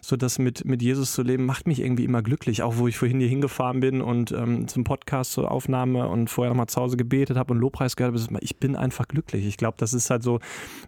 so 0.07 0.17
das 0.17 0.39
mit, 0.39 0.65
mit 0.65 0.83
Jesus 0.83 1.13
zu 1.13 1.23
leben, 1.23 1.47
macht 1.47 1.67
mich 1.67 1.81
irgendwie 1.81 2.05
immer 2.05 2.23
glücklich. 2.23 2.63
Auch 2.63 2.77
wo 2.77 2.87
ich 2.87 2.97
vorhin 2.97 3.19
hier 3.19 3.29
hingefahren 3.29 3.81
bin 3.81 4.01
und 4.01 4.31
ähm, 4.31 4.69
zum 4.69 4.85
Podcast 4.85 5.33
zur 5.33 5.51
Aufnahme 5.51 6.09
und 6.09 6.31
vorher 6.31 6.51
nochmal 6.51 6.69
zu 6.69 6.81
Hause 6.81 6.97
gebetet 6.97 7.37
habe 7.37 7.53
und 7.53 7.59
Lobpreis 7.59 7.97
gehört 7.97 8.15
habe, 8.15 8.39
ich 8.41 8.59
bin 8.59 8.77
einfach 8.77 9.09
glücklich. 9.09 9.45
Ich 9.47 9.57
glaube, 9.57 9.77
das 9.79 9.93
ist 9.95 10.09
halt 10.09 10.23
so, 10.23 10.39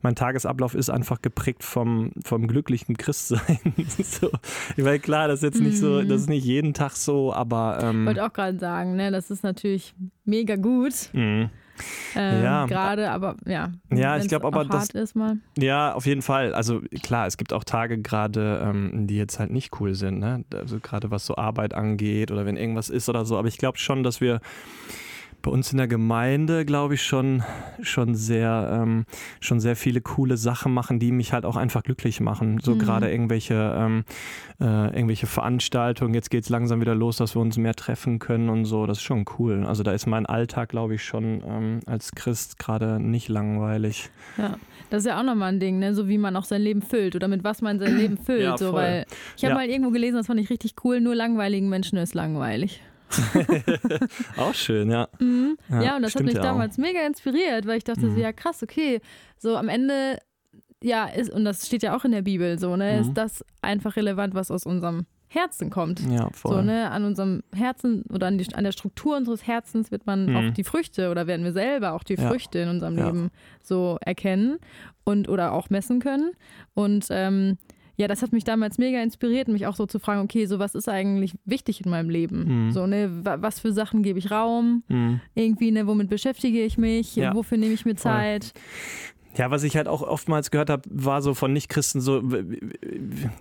mein 0.03 0.15
Tagesablauf 0.15 0.75
ist 0.75 0.89
einfach 0.89 1.21
geprägt 1.21 1.65
vom, 1.65 2.13
vom 2.25 2.47
glücklichen 2.47 2.97
Christsein. 2.97 3.59
so. 3.89 4.31
Ich 4.77 4.85
meine, 4.85 5.01
klar, 5.01 5.27
das 5.27 5.41
ist 5.41 5.55
jetzt 5.55 5.61
nicht 5.61 5.79
so, 5.79 6.03
das 6.03 6.23
ist 6.23 6.29
nicht 6.29 6.45
jeden 6.45 6.73
Tag 6.73 6.93
so, 6.93 7.33
aber. 7.33 7.81
Ähm, 7.83 8.03
ich 8.03 8.07
wollte 8.07 8.25
auch 8.25 8.33
gerade 8.33 8.59
sagen, 8.59 8.95
ne, 8.95 9.11
das 9.11 9.33
ist 9.33 9.43
natürlich 9.43 9.95
mega 10.25 10.55
gut. 10.55 11.11
Mhm. 11.13 11.51
Ähm, 12.17 12.43
ja. 12.43 12.67
Gerade, 12.67 13.11
aber 13.11 13.37
ja. 13.47 13.73
Ja, 13.93 14.17
ich 14.17 14.29
glaube 14.29 14.47
aber 14.47 14.65
das. 14.65 14.91
Ist 14.91 15.15
mal. 15.15 15.37
Ja, 15.57 15.93
auf 15.93 16.07
jeden 16.07 16.23
Fall. 16.23 16.55
Also 16.55 16.81
klar, 17.03 17.27
es 17.27 17.37
gibt 17.37 17.53
auch 17.53 17.65
Tage 17.65 17.99
gerade, 17.99 18.63
ähm, 18.65 19.07
die 19.07 19.17
jetzt 19.17 19.39
halt 19.39 19.51
nicht 19.51 19.81
cool 19.81 19.95
sind. 19.95 20.19
Ne? 20.19 20.45
Also 20.53 20.79
gerade 20.81 21.11
was 21.11 21.27
so 21.27 21.37
Arbeit 21.37 21.75
angeht 21.75 22.31
oder 22.31 22.47
wenn 22.47 22.57
irgendwas 22.57 22.89
ist 22.89 23.09
oder 23.09 23.25
so. 23.25 23.39
Aber 23.39 23.49
ich 23.49 23.59
glaube 23.59 23.79
schon, 23.79 24.03
dass 24.03 24.21
wir 24.21 24.41
bei 25.49 25.55
uns 25.55 25.73
in 25.73 25.79
der 25.79 25.89
Gemeinde, 25.89 26.67
glaube 26.67 26.93
ich, 26.93 27.03
schon, 27.03 27.43
schon, 27.81 28.15
sehr, 28.15 28.83
ähm, 28.83 29.07
schon 29.41 29.61
sehr 29.61 29.77
viele 29.77 30.03
coole 30.03 30.37
Sachen 30.37 30.75
machen, 30.75 30.99
die 30.99 31.11
mich 31.11 31.33
halt 31.33 31.47
auch 31.47 31.57
einfach 31.57 31.83
glücklich 31.83 32.21
machen. 32.21 32.61
So 32.63 32.75
mhm. 32.75 32.79
gerade 32.81 33.11
irgendwelche, 33.11 33.55
ähm, 33.55 34.05
äh, 34.61 34.95
irgendwelche 34.95 35.27
Veranstaltungen. 35.27 36.13
Jetzt 36.13 36.31
geht 36.31 36.45
es 36.45 36.51
langsam 36.51 36.83
wieder 36.83 36.95
los, 36.95 37.17
dass 37.17 37.35
wir 37.35 37.41
uns 37.41 37.57
mehr 37.57 37.75
treffen 37.75 38.19
können 38.19 38.51
und 38.51 38.67
so. 38.67 38.85
Das 38.85 38.99
ist 38.99 39.05
schon 39.05 39.25
cool. 39.39 39.65
Also 39.65 39.83
da 39.83 39.93
ist 39.93 40.05
mein 40.05 40.27
Alltag, 40.27 40.69
glaube 40.69 40.97
ich, 40.97 41.03
schon 41.03 41.43
ähm, 41.47 41.81
als 41.87 42.13
Christ 42.13 42.59
gerade 42.59 43.01
nicht 43.01 43.31
langweilig. 43.31 44.11
Ja, 44.37 44.59
das 44.91 45.05
ist 45.05 45.07
ja 45.07 45.19
auch 45.19 45.25
nochmal 45.25 45.55
ein 45.55 45.61
Ding, 45.61 45.79
ne? 45.79 45.95
so 45.95 46.09
wie 46.09 46.19
man 46.19 46.37
auch 46.37 46.45
sein 46.45 46.61
Leben 46.61 46.83
füllt 46.83 47.17
oder 47.17 47.27
mit 47.27 47.43
was 47.43 47.63
man 47.63 47.79
sein 47.79 47.97
Leben 47.97 48.19
füllt. 48.23 48.43
Ja, 48.43 48.59
so, 48.59 48.75
weil 48.75 49.07
ich 49.35 49.45
habe 49.45 49.53
ja. 49.53 49.59
mal 49.61 49.67
irgendwo 49.67 49.93
gelesen, 49.93 50.17
das 50.17 50.27
fand 50.27 50.41
ich 50.41 50.51
richtig 50.51 50.75
cool, 50.85 51.01
nur 51.01 51.15
langweiligen 51.15 51.71
Menschen 51.71 51.97
ist 51.97 52.13
langweilig. 52.13 52.83
auch 54.37 54.55
schön, 54.55 54.91
ja. 54.91 55.09
Mhm. 55.19 55.57
ja. 55.69 55.83
ja. 55.83 55.97
und 55.97 56.03
das 56.03 56.15
hat 56.15 56.23
mich 56.23 56.35
ja 56.35 56.43
damals 56.43 56.75
auch. 56.75 56.83
mega 56.83 57.01
inspiriert, 57.07 57.67
weil 57.67 57.79
ich 57.79 57.85
dachte 57.85 58.07
mhm. 58.07 58.15
so, 58.15 58.21
ja 58.21 58.33
krass, 58.33 58.63
okay, 58.63 59.01
so 59.39 59.57
am 59.57 59.69
Ende, 59.69 60.19
ja, 60.83 61.07
ist, 61.07 61.31
und 61.31 61.45
das 61.45 61.67
steht 61.67 61.83
ja 61.83 61.97
auch 61.97 62.05
in 62.05 62.13
der 62.13 62.23
Bibel 62.23 62.59
so, 62.59 62.77
ne, 62.77 62.95
mhm. 62.95 63.01
ist 63.01 63.15
das 63.15 63.45
einfach 63.63 63.97
relevant, 63.97 64.35
was 64.35 64.51
aus 64.51 64.67
unserem 64.67 65.07
Herzen 65.29 65.69
kommt. 65.69 66.01
Ja, 66.11 66.31
voll. 66.33 66.57
So, 66.57 66.63
ne, 66.63 66.91
an 66.91 67.05
unserem 67.05 67.43
Herzen 67.55 68.03
oder 68.11 68.29
an, 68.29 68.39
die, 68.39 68.55
an 68.55 68.65
der 68.65 68.73
Struktur 68.73 69.17
unseres 69.17 69.47
Herzens 69.47 69.91
wird 69.91 70.07
man 70.07 70.35
auch 70.35 70.43
mhm. 70.43 70.55
die 70.55 70.65
Früchte 70.65 71.11
oder 71.11 71.27
werden 71.27 71.45
wir 71.45 71.53
selber 71.53 71.93
auch 71.93 72.03
die 72.03 72.15
ja. 72.15 72.29
Früchte 72.29 72.59
in 72.61 72.69
unserem 72.69 72.97
Leben 72.97 73.31
so 73.63 73.99
erkennen 74.01 74.59
und 75.05 75.29
oder 75.29 75.53
auch 75.53 75.69
messen 75.69 76.01
können. 76.01 76.33
Und 76.73 77.09
ähm, 77.11 77.59
ja, 77.99 78.07
das 78.07 78.23
hat 78.23 78.33
mich 78.33 78.45
damals 78.45 78.79
mega 78.79 79.03
inspiriert, 79.03 79.49
mich 79.49 79.67
auch 79.67 79.75
so 79.75 79.85
zu 79.85 79.99
fragen, 79.99 80.21
okay, 80.21 80.47
so 80.47 80.61
was 80.61 80.77
ist 80.77 80.89
eigentlich 80.89 81.35
wichtig 81.45 81.85
in 81.85 81.91
meinem 81.91 82.11
Leben? 82.11 82.67
Mhm. 82.67 82.71
So, 82.71 82.87
ne, 82.87 83.11
was 83.23 83.59
für 83.59 83.73
Sachen 83.73 84.05
gebe 84.05 84.21
ich 84.21 84.31
Raum? 84.31 84.85
Mhm. 84.87 85.21
Irgendwie, 85.35 85.73
ne, 85.73 85.87
womit 85.89 86.09
beschäftige 86.09 86.65
ich 86.65 86.79
mich? 86.79 87.17
Ja. 87.17 87.35
Wofür 87.35 87.59
nehme 87.59 87.75
ich 87.75 87.85
mir 87.85 87.97
Zeit? 87.97 88.45
Voll. 88.45 88.63
Ja, 89.39 89.53
was 89.53 89.63
ich 89.63 89.77
halt 89.77 89.87
auch 89.87 90.03
oftmals 90.03 90.51
gehört 90.51 90.69
habe, 90.69 90.83
war 90.91 91.23
so 91.23 91.33
von 91.33 91.53
Nichtchristen 91.53 92.01
so, 92.01 92.25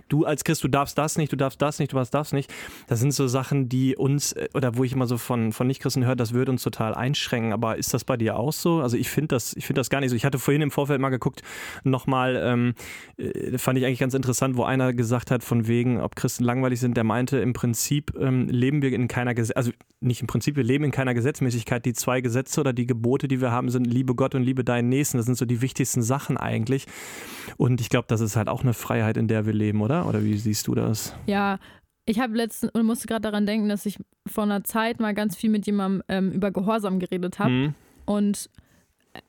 du 0.08 0.24
als 0.24 0.44
Christ, 0.44 0.62
du 0.62 0.68
darfst 0.68 0.96
das 0.96 1.18
nicht, 1.18 1.32
du 1.32 1.36
darfst 1.36 1.60
das 1.60 1.80
nicht, 1.80 1.92
du 1.92 1.96
darfst 1.96 2.14
das 2.14 2.32
nicht. 2.32 2.54
Das 2.86 3.00
sind 3.00 3.12
so 3.12 3.26
Sachen, 3.26 3.68
die 3.68 3.96
uns, 3.96 4.32
äh, 4.32 4.48
oder 4.54 4.76
wo 4.76 4.84
ich 4.84 4.92
immer 4.92 5.08
so 5.08 5.18
von, 5.18 5.52
von 5.52 5.66
Nichtchristen 5.66 6.06
höre, 6.06 6.14
das 6.14 6.32
würde 6.32 6.52
uns 6.52 6.62
total 6.62 6.94
einschränken. 6.94 7.52
Aber 7.52 7.78
ist 7.78 7.92
das 7.94 8.04
bei 8.04 8.16
dir 8.16 8.38
auch 8.38 8.52
so? 8.52 8.80
Also 8.80 8.96
ich 8.96 9.10
finde 9.10 9.34
das, 9.34 9.56
ich 9.56 9.66
das 9.66 9.90
gar 9.90 10.00
nicht 10.00 10.10
so. 10.10 10.16
Ich 10.16 10.24
hatte 10.24 10.38
vorhin 10.38 10.62
im 10.62 10.70
Vorfeld 10.70 11.00
mal 11.00 11.08
geguckt, 11.08 11.42
nochmal, 11.82 12.40
ähm, 12.44 12.74
äh, 13.16 13.58
fand 13.58 13.76
ich 13.76 13.84
eigentlich 13.84 13.98
ganz 13.98 14.14
interessant, 14.14 14.56
wo 14.56 14.62
einer 14.62 14.92
gesagt 14.92 15.32
hat, 15.32 15.42
von 15.42 15.66
wegen, 15.66 16.00
ob 16.00 16.14
Christen 16.14 16.44
langweilig 16.44 16.78
sind, 16.78 16.96
der 16.96 17.04
meinte, 17.04 17.38
im 17.38 17.54
Prinzip 17.54 18.14
ähm, 18.20 18.48
leben 18.48 18.82
wir 18.82 18.92
in 18.92 19.08
keiner 19.08 19.34
Gesetz, 19.34 19.56
also 19.56 19.72
nicht 19.98 20.20
im 20.20 20.28
Prinzip, 20.28 20.54
wir 20.54 20.62
leben 20.62 20.84
in 20.84 20.92
keiner 20.92 21.12
Gesetzmäßigkeit. 21.12 21.84
Die 21.84 21.92
zwei 21.92 22.20
Gesetze 22.20 22.60
oder 22.60 22.72
die 22.72 22.86
Gebote, 22.86 23.26
die 23.26 23.40
wir 23.40 23.50
haben, 23.50 23.68
sind 23.68 23.84
liebe 23.84 24.14
Gott 24.14 24.36
und 24.36 24.44
liebe 24.44 24.62
deinen 24.62 24.88
Nächsten. 24.88 25.16
Das 25.16 25.26
sind 25.26 25.36
so 25.36 25.44
die 25.44 25.60
wichtigsten 25.60 25.87
wichtigsten 25.88 26.02
Sachen 26.02 26.36
eigentlich. 26.36 26.86
Und 27.56 27.80
ich 27.80 27.88
glaube, 27.88 28.06
das 28.08 28.20
ist 28.20 28.36
halt 28.36 28.48
auch 28.48 28.62
eine 28.62 28.74
Freiheit, 28.74 29.16
in 29.16 29.28
der 29.28 29.46
wir 29.46 29.52
leben, 29.52 29.80
oder? 29.80 30.06
Oder 30.06 30.22
wie 30.22 30.36
siehst 30.36 30.66
du 30.66 30.74
das? 30.74 31.14
Ja, 31.26 31.58
ich 32.04 32.20
habe 32.20 32.36
letztens 32.36 32.72
und 32.72 32.84
musste 32.84 33.06
gerade 33.06 33.22
daran 33.22 33.46
denken, 33.46 33.68
dass 33.68 33.86
ich 33.86 33.98
vor 34.26 34.44
einer 34.44 34.64
Zeit 34.64 35.00
mal 35.00 35.14
ganz 35.14 35.36
viel 35.36 35.50
mit 35.50 35.66
jemandem 35.66 36.02
ähm, 36.08 36.32
über 36.32 36.50
Gehorsam 36.50 36.98
geredet 36.98 37.38
habe. 37.38 37.50
Mhm. 37.50 37.74
Und 38.04 38.50
äh, 39.14 39.20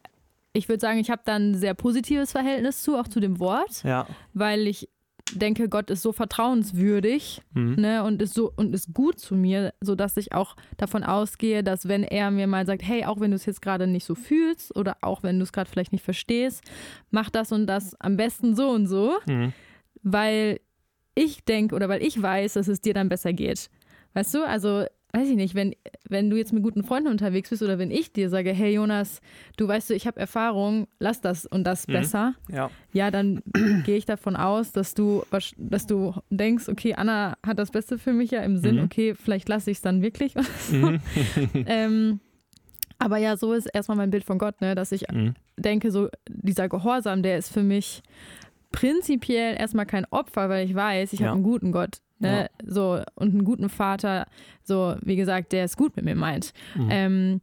ich 0.54 0.70
würde 0.70 0.82
sagen, 0.82 1.00
ich 1.00 1.10
habe 1.10 1.22
da 1.26 1.36
ein 1.36 1.56
sehr 1.56 1.74
positives 1.74 2.32
Verhältnis 2.32 2.84
zu, 2.84 2.98
auch 2.98 3.08
zu 3.08 3.20
dem 3.20 3.40
Wort, 3.40 3.84
ja. 3.84 4.06
weil 4.34 4.68
ich 4.68 4.90
denke, 5.32 5.70
Gott 5.70 5.90
ist 5.90 6.02
so 6.02 6.12
vertrauenswürdig 6.12 7.42
Mhm. 7.54 7.76
ne, 7.76 8.04
und 8.04 8.22
ist 8.22 8.34
so 8.34 8.52
und 8.56 8.74
ist 8.74 8.94
gut 8.94 9.20
zu 9.20 9.36
mir, 9.36 9.74
sodass 9.82 10.18
ich 10.18 10.34
auch 10.34 10.56
davon 10.78 11.04
ausgehe, 11.04 11.64
dass 11.64 11.88
wenn 11.88 12.04
er 12.04 12.32
mir 12.32 12.48
mal 12.48 12.66
sagt, 12.66 12.82
hey, 12.84 13.06
auch 13.06 13.20
wenn 13.20 13.32
du 13.32 13.36
es 13.36 13.46
jetzt 13.46 13.62
gerade 13.62 13.88
nicht 13.88 14.06
so 14.06 14.16
fühlst 14.16 14.76
oder 14.76 14.98
auch 15.02 15.24
wenn 15.24 15.38
du 15.40 15.44
es 15.44 15.52
gerade 15.52 15.70
vielleicht 15.70 15.92
nicht 15.92 16.04
verstehst, 16.04 16.64
mach 17.12 17.30
das 17.30 17.52
und 17.52 17.68
das 17.68 17.96
am 18.02 18.18
besten 18.18 18.56
so 18.56 18.70
und 18.70 18.88
so, 18.88 19.14
Mhm. 19.28 19.54
weil 20.04 20.60
ich 21.16 21.44
denke 21.44 21.76
oder 21.76 21.90
weil 21.90 22.02
ich 22.04 22.22
weiß, 22.22 22.54
dass 22.54 22.68
es 22.68 22.82
dir 22.82 22.94
dann 22.94 23.10
besser 23.10 23.34
geht. 23.34 23.70
Weißt 24.14 24.34
du, 24.34 24.44
also 24.46 24.86
weiß 25.12 25.28
ich 25.30 25.36
nicht, 25.36 25.56
wenn, 25.56 25.74
wenn 26.08 26.30
du 26.30 26.38
jetzt 26.38 26.54
mit 26.54 26.62
guten 26.62 26.84
Freunden 26.84 27.10
unterwegs 27.10 27.50
bist 27.50 27.64
oder 27.64 27.80
wenn 27.80 27.90
ich 27.90 28.14
dir 28.14 28.30
sage, 28.30 28.52
hey 28.54 28.74
Jonas, 28.76 29.22
du 29.58 29.68
weißt 29.68 29.90
du, 29.90 29.96
ich 29.96 30.06
habe 30.06 30.20
Erfahrung, 30.20 30.88
lass 31.00 31.20
das 31.22 31.46
und 31.48 31.64
das 31.64 31.88
Mhm. 31.88 31.94
besser, 31.94 32.36
Ja. 32.52 32.70
ja, 32.94 33.10
dann 33.10 33.42
gehe 33.84 33.98
ich 33.98 34.06
davon 34.06 34.36
aus, 34.36 34.72
dass 34.72 34.94
du, 34.94 35.24
dass 35.58 35.88
du 35.88 36.14
denkst, 36.30 36.70
okay, 36.70 36.94
Anna 36.94 37.38
hat 37.46 37.58
das 37.58 37.72
Beste 37.72 37.98
für 37.98 38.14
mich 38.14 38.30
ja 38.32 38.42
im 38.42 38.58
Sinn, 38.58 38.76
Mhm. 38.78 38.84
okay, 38.84 39.16
vielleicht 39.16 39.50
lasse 39.50 39.72
ich 39.72 39.78
es 39.78 39.82
dann 39.82 40.02
wirklich. 40.02 40.34
Mhm. 40.72 41.00
ähm, 41.66 42.20
aber 43.00 43.18
ja, 43.18 43.36
so 43.38 43.54
ist 43.54 43.66
erstmal 43.68 43.98
mein 43.98 44.12
Bild 44.12 44.26
von 44.26 44.38
Gott, 44.38 44.62
ne, 44.62 44.76
dass 44.76 44.92
ich 44.92 45.06
Mhm. 45.12 45.34
denke, 45.58 45.90
so 45.92 46.10
dieser 46.30 46.70
Gehorsam, 46.70 47.24
der 47.24 47.38
ist 47.38 47.52
für 47.52 47.64
mich 47.64 48.04
prinzipiell 48.72 49.56
erstmal 49.60 49.86
kein 49.86 50.06
Opfer, 50.12 50.50
weil 50.50 50.66
ich 50.68 50.76
weiß, 50.76 51.14
ich 51.14 51.22
Ja. 51.22 51.28
habe 51.28 51.36
einen 51.36 51.44
guten 51.44 51.72
Gott. 51.72 52.02
Ne? 52.20 52.50
So, 52.66 53.02
und 53.16 53.34
einen 53.34 53.46
guten 53.46 53.70
Vater, 53.70 54.28
so 54.64 54.96
wie 55.02 55.16
gesagt, 55.16 55.52
der 55.52 55.64
es 55.64 55.78
gut 55.78 55.96
mit 55.96 56.06
mir 56.06 56.16
meint. 56.16 56.54
Mhm. 56.76 56.88
Ähm, 56.90 57.42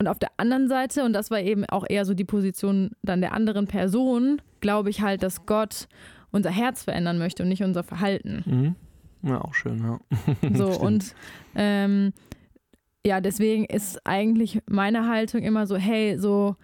und 0.00 0.06
auf 0.06 0.18
der 0.18 0.30
anderen 0.36 0.68
Seite, 0.68 1.04
und 1.04 1.12
das 1.12 1.30
war 1.30 1.40
eben 1.40 1.64
auch 1.66 1.84
eher 1.88 2.04
so 2.04 2.14
die 2.14 2.24
Position 2.24 2.90
dann 3.02 3.20
der 3.20 3.32
anderen 3.32 3.66
Person, 3.66 4.40
glaube 4.60 4.90
ich 4.90 5.02
halt, 5.02 5.22
dass 5.22 5.44
Gott 5.46 5.88
unser 6.30 6.50
Herz 6.50 6.84
verändern 6.84 7.18
möchte 7.18 7.42
und 7.42 7.48
nicht 7.48 7.62
unser 7.62 7.82
Verhalten. 7.82 8.44
Mhm. 8.46 9.28
Ja, 9.28 9.40
auch 9.40 9.54
schön, 9.54 9.82
ja. 9.82 9.98
So 10.54 10.68
und 10.68 11.14
ähm, 11.56 12.12
ja, 13.04 13.20
deswegen 13.20 13.64
ist 13.64 14.06
eigentlich 14.06 14.60
meine 14.66 15.08
Haltung 15.08 15.42
immer 15.42 15.66
so, 15.66 15.76
hey, 15.76 16.18
so 16.18 16.56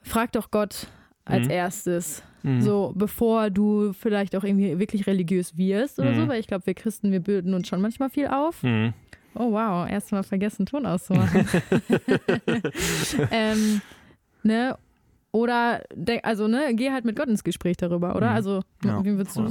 frag 0.00 0.32
doch 0.32 0.50
Gott 0.50 0.86
als 1.26 1.46
Mhm. 1.46 1.50
erstes, 1.52 2.22
Mhm. 2.42 2.60
so 2.62 2.92
bevor 2.96 3.50
du 3.50 3.92
vielleicht 3.92 4.34
auch 4.36 4.44
irgendwie 4.44 4.78
wirklich 4.78 5.06
religiös 5.06 5.56
wirst 5.58 5.98
oder 5.98 6.14
so, 6.14 6.22
Mhm. 6.22 6.28
weil 6.28 6.40
ich 6.40 6.46
glaube, 6.46 6.64
wir 6.66 6.74
Christen, 6.74 7.12
wir 7.12 7.20
bürden 7.20 7.52
uns 7.52 7.68
schon 7.68 7.80
manchmal 7.82 8.08
viel 8.10 8.28
auf. 8.28 8.62
Mhm. 8.62 8.94
Oh 9.34 9.52
wow, 9.52 9.86
erstmal 9.88 10.22
vergessen, 10.22 10.64
Ton 10.64 10.86
auszumachen. 10.86 11.46
ähm, 13.30 13.80
ne? 14.42 14.78
Oder, 15.32 15.82
also, 16.22 16.48
ne, 16.48 16.72
geh 16.74 16.90
halt 16.90 17.04
mit 17.04 17.16
Gott 17.16 17.28
ins 17.28 17.44
Gespräch 17.44 17.76
darüber, 17.76 18.16
oder? 18.16 18.30
Mhm. 18.30 18.36
Also, 18.36 18.60
Ja, 18.84 19.04
wie 19.04 19.16
würdest 19.16 19.36
du 19.36 19.42
voll. 19.42 19.50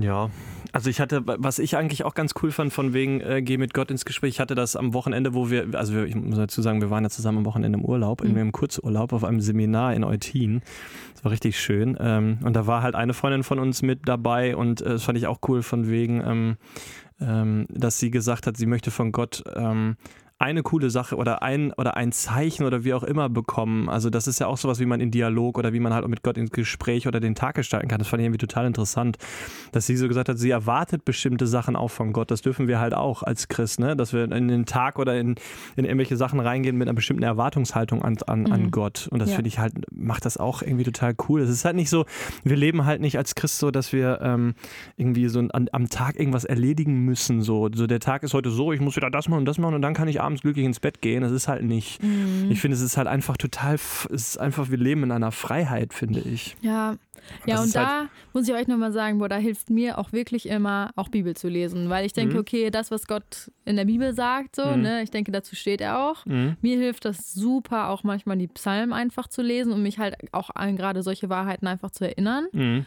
Ja, 0.00 0.30
also 0.72 0.88
ich 0.88 1.00
hatte, 1.00 1.22
was 1.24 1.58
ich 1.58 1.76
eigentlich 1.76 2.04
auch 2.04 2.14
ganz 2.14 2.32
cool 2.42 2.52
fand, 2.52 2.72
von 2.72 2.92
wegen 2.94 3.20
äh, 3.20 3.42
geh 3.42 3.58
mit 3.58 3.74
Gott 3.74 3.90
ins 3.90 4.04
Gespräch, 4.04 4.34
ich 4.34 4.40
hatte 4.40 4.54
das 4.54 4.76
am 4.76 4.94
Wochenende, 4.94 5.34
wo 5.34 5.50
wir, 5.50 5.66
also 5.74 5.94
wir, 5.94 6.04
ich 6.04 6.14
muss 6.14 6.36
dazu 6.36 6.62
sagen, 6.62 6.80
wir 6.80 6.90
waren 6.90 7.02
ja 7.02 7.10
zusammen 7.10 7.38
am 7.38 7.44
Wochenende 7.44 7.78
im 7.78 7.84
Urlaub, 7.84 8.20
in 8.22 8.32
Mhm. 8.32 8.38
einem 8.38 8.52
Kurzurlaub 8.52 9.12
auf 9.12 9.24
einem 9.24 9.40
Seminar 9.40 9.94
in 9.94 10.04
Eutin. 10.04 10.62
Das 11.14 11.24
war 11.24 11.32
richtig 11.32 11.58
schön. 11.58 11.96
Ähm, 12.00 12.38
und 12.44 12.54
da 12.54 12.66
war 12.66 12.82
halt 12.82 12.94
eine 12.94 13.14
Freundin 13.14 13.42
von 13.42 13.58
uns 13.58 13.82
mit 13.82 14.00
dabei 14.06 14.54
und 14.56 14.80
äh, 14.80 14.90
das 14.90 15.02
fand 15.02 15.18
ich 15.18 15.26
auch 15.26 15.40
cool, 15.48 15.62
von 15.62 15.88
wegen, 15.90 16.22
ähm, 16.24 16.56
ähm, 17.20 17.66
dass 17.68 17.98
sie 17.98 18.10
gesagt 18.10 18.46
hat, 18.46 18.56
sie 18.56 18.66
möchte 18.66 18.90
von 18.90 19.12
Gott 19.12 19.42
ähm, 19.56 19.96
eine 20.40 20.62
coole 20.62 20.88
Sache 20.88 21.16
oder 21.16 21.42
ein 21.42 21.70
oder 21.74 21.96
ein 21.98 22.12
Zeichen 22.12 22.64
oder 22.64 22.82
wie 22.82 22.94
auch 22.94 23.02
immer 23.04 23.28
bekommen. 23.28 23.90
Also 23.90 24.08
das 24.08 24.26
ist 24.26 24.40
ja 24.40 24.46
auch 24.46 24.56
sowas, 24.56 24.80
wie 24.80 24.86
man 24.86 24.98
in 25.00 25.10
Dialog 25.10 25.58
oder 25.58 25.74
wie 25.74 25.80
man 25.80 25.92
halt 25.92 26.02
auch 26.02 26.08
mit 26.08 26.22
Gott 26.22 26.38
ins 26.38 26.50
Gespräch 26.50 27.06
oder 27.06 27.20
den 27.20 27.34
Tag 27.34 27.56
gestalten 27.56 27.88
kann. 27.88 27.98
Das 27.98 28.08
fand 28.08 28.20
ich 28.22 28.24
irgendwie 28.24 28.38
total 28.38 28.64
interessant, 28.66 29.18
dass 29.72 29.86
sie 29.86 29.96
so 29.96 30.08
gesagt 30.08 30.30
hat, 30.30 30.38
sie 30.38 30.48
erwartet 30.50 31.04
bestimmte 31.04 31.46
Sachen 31.46 31.76
auch 31.76 31.90
von 31.90 32.14
Gott. 32.14 32.30
Das 32.30 32.40
dürfen 32.40 32.68
wir 32.68 32.80
halt 32.80 32.94
auch 32.94 33.22
als 33.22 33.48
Christ, 33.48 33.80
ne? 33.80 33.94
dass 33.96 34.14
wir 34.14 34.32
in 34.32 34.48
den 34.48 34.64
Tag 34.64 34.98
oder 34.98 35.18
in, 35.20 35.34
in 35.76 35.84
irgendwelche 35.84 36.16
Sachen 36.16 36.40
reingehen 36.40 36.76
mit 36.78 36.88
einer 36.88 36.94
bestimmten 36.96 37.22
Erwartungshaltung 37.22 38.02
an, 38.02 38.16
an, 38.26 38.50
an 38.50 38.62
Mhm. 38.62 38.70
Gott. 38.70 39.08
Und 39.10 39.18
das 39.18 39.28
Ja. 39.28 39.36
finde 39.36 39.48
ich 39.48 39.58
halt, 39.58 39.74
macht 39.92 40.24
das 40.24 40.38
auch 40.38 40.62
irgendwie 40.62 40.84
total 40.84 41.14
cool. 41.28 41.42
Es 41.42 41.50
ist 41.50 41.66
halt 41.66 41.76
nicht 41.76 41.90
so, 41.90 42.06
wir 42.44 42.56
leben 42.56 42.86
halt 42.86 43.02
nicht 43.02 43.18
als 43.18 43.34
Christ 43.34 43.58
so, 43.58 43.70
dass 43.70 43.92
wir 43.92 44.20
ähm, 44.22 44.54
irgendwie 44.96 45.28
so 45.28 45.40
an, 45.40 45.68
am 45.72 45.90
Tag 45.90 46.18
irgendwas 46.18 46.44
erledigen 46.46 47.04
müssen. 47.04 47.42
So. 47.42 47.68
so 47.74 47.86
der 47.86 48.00
Tag 48.00 48.22
ist 48.22 48.32
heute 48.32 48.48
so, 48.50 48.72
ich 48.72 48.80
muss 48.80 48.96
wieder 48.96 49.10
das 49.10 49.28
machen 49.28 49.40
und 49.40 49.44
das 49.44 49.58
machen 49.58 49.74
und 49.74 49.82
dann 49.82 49.92
kann 49.92 50.08
ich 50.08 50.18
abends 50.20 50.29
glücklich 50.36 50.64
ins 50.64 50.80
Bett 50.80 51.00
gehen. 51.02 51.22
Das 51.22 51.32
ist 51.32 51.48
halt 51.48 51.62
nicht. 51.62 52.02
Mhm. 52.02 52.48
Ich 52.50 52.60
finde, 52.60 52.76
es 52.76 52.82
ist 52.82 52.96
halt 52.96 53.08
einfach 53.08 53.36
total, 53.36 53.74
es 53.74 54.06
ist 54.10 54.38
einfach, 54.38 54.70
wir 54.70 54.78
leben 54.78 55.02
in 55.04 55.12
einer 55.12 55.32
Freiheit, 55.32 55.92
finde 55.94 56.20
ich. 56.20 56.56
Ja, 56.60 56.96
ja 57.46 57.56
Das 57.56 57.60
und 57.66 57.76
halt- 57.76 57.88
da 57.88 58.08
muss 58.32 58.48
ich 58.48 58.54
euch 58.54 58.66
nochmal 58.68 58.92
sagen, 58.92 59.18
boah, 59.18 59.28
da 59.28 59.36
hilft 59.36 59.70
mir 59.70 59.98
auch 59.98 60.12
wirklich 60.12 60.48
immer, 60.48 60.90
auch 60.96 61.08
Bibel 61.08 61.34
zu 61.36 61.48
lesen, 61.48 61.88
weil 61.90 62.06
ich 62.06 62.12
denke, 62.12 62.34
Mhm. 62.34 62.40
okay, 62.40 62.70
das, 62.70 62.90
was 62.90 63.06
Gott 63.06 63.50
in 63.64 63.76
der 63.76 63.84
Bibel 63.84 64.14
sagt, 64.14 64.56
so, 64.56 64.64
Mhm. 64.64 64.82
ne, 64.82 65.02
ich 65.02 65.10
denke, 65.10 65.30
dazu 65.32 65.54
steht 65.56 65.80
er 65.80 65.98
auch. 65.98 66.24
Mhm. 66.26 66.56
Mir 66.62 66.78
hilft 66.78 67.04
das 67.04 67.32
super, 67.34 67.88
auch 67.90 68.04
manchmal 68.04 68.36
die 68.38 68.48
Psalmen 68.48 68.92
einfach 68.92 69.28
zu 69.28 69.42
lesen 69.42 69.72
und 69.72 69.82
mich 69.82 69.98
halt 69.98 70.14
auch 70.32 70.50
an 70.54 70.76
gerade 70.76 71.02
solche 71.02 71.28
Wahrheiten 71.28 71.66
einfach 71.66 71.90
zu 71.90 72.04
erinnern. 72.06 72.46
Mhm. 72.52 72.84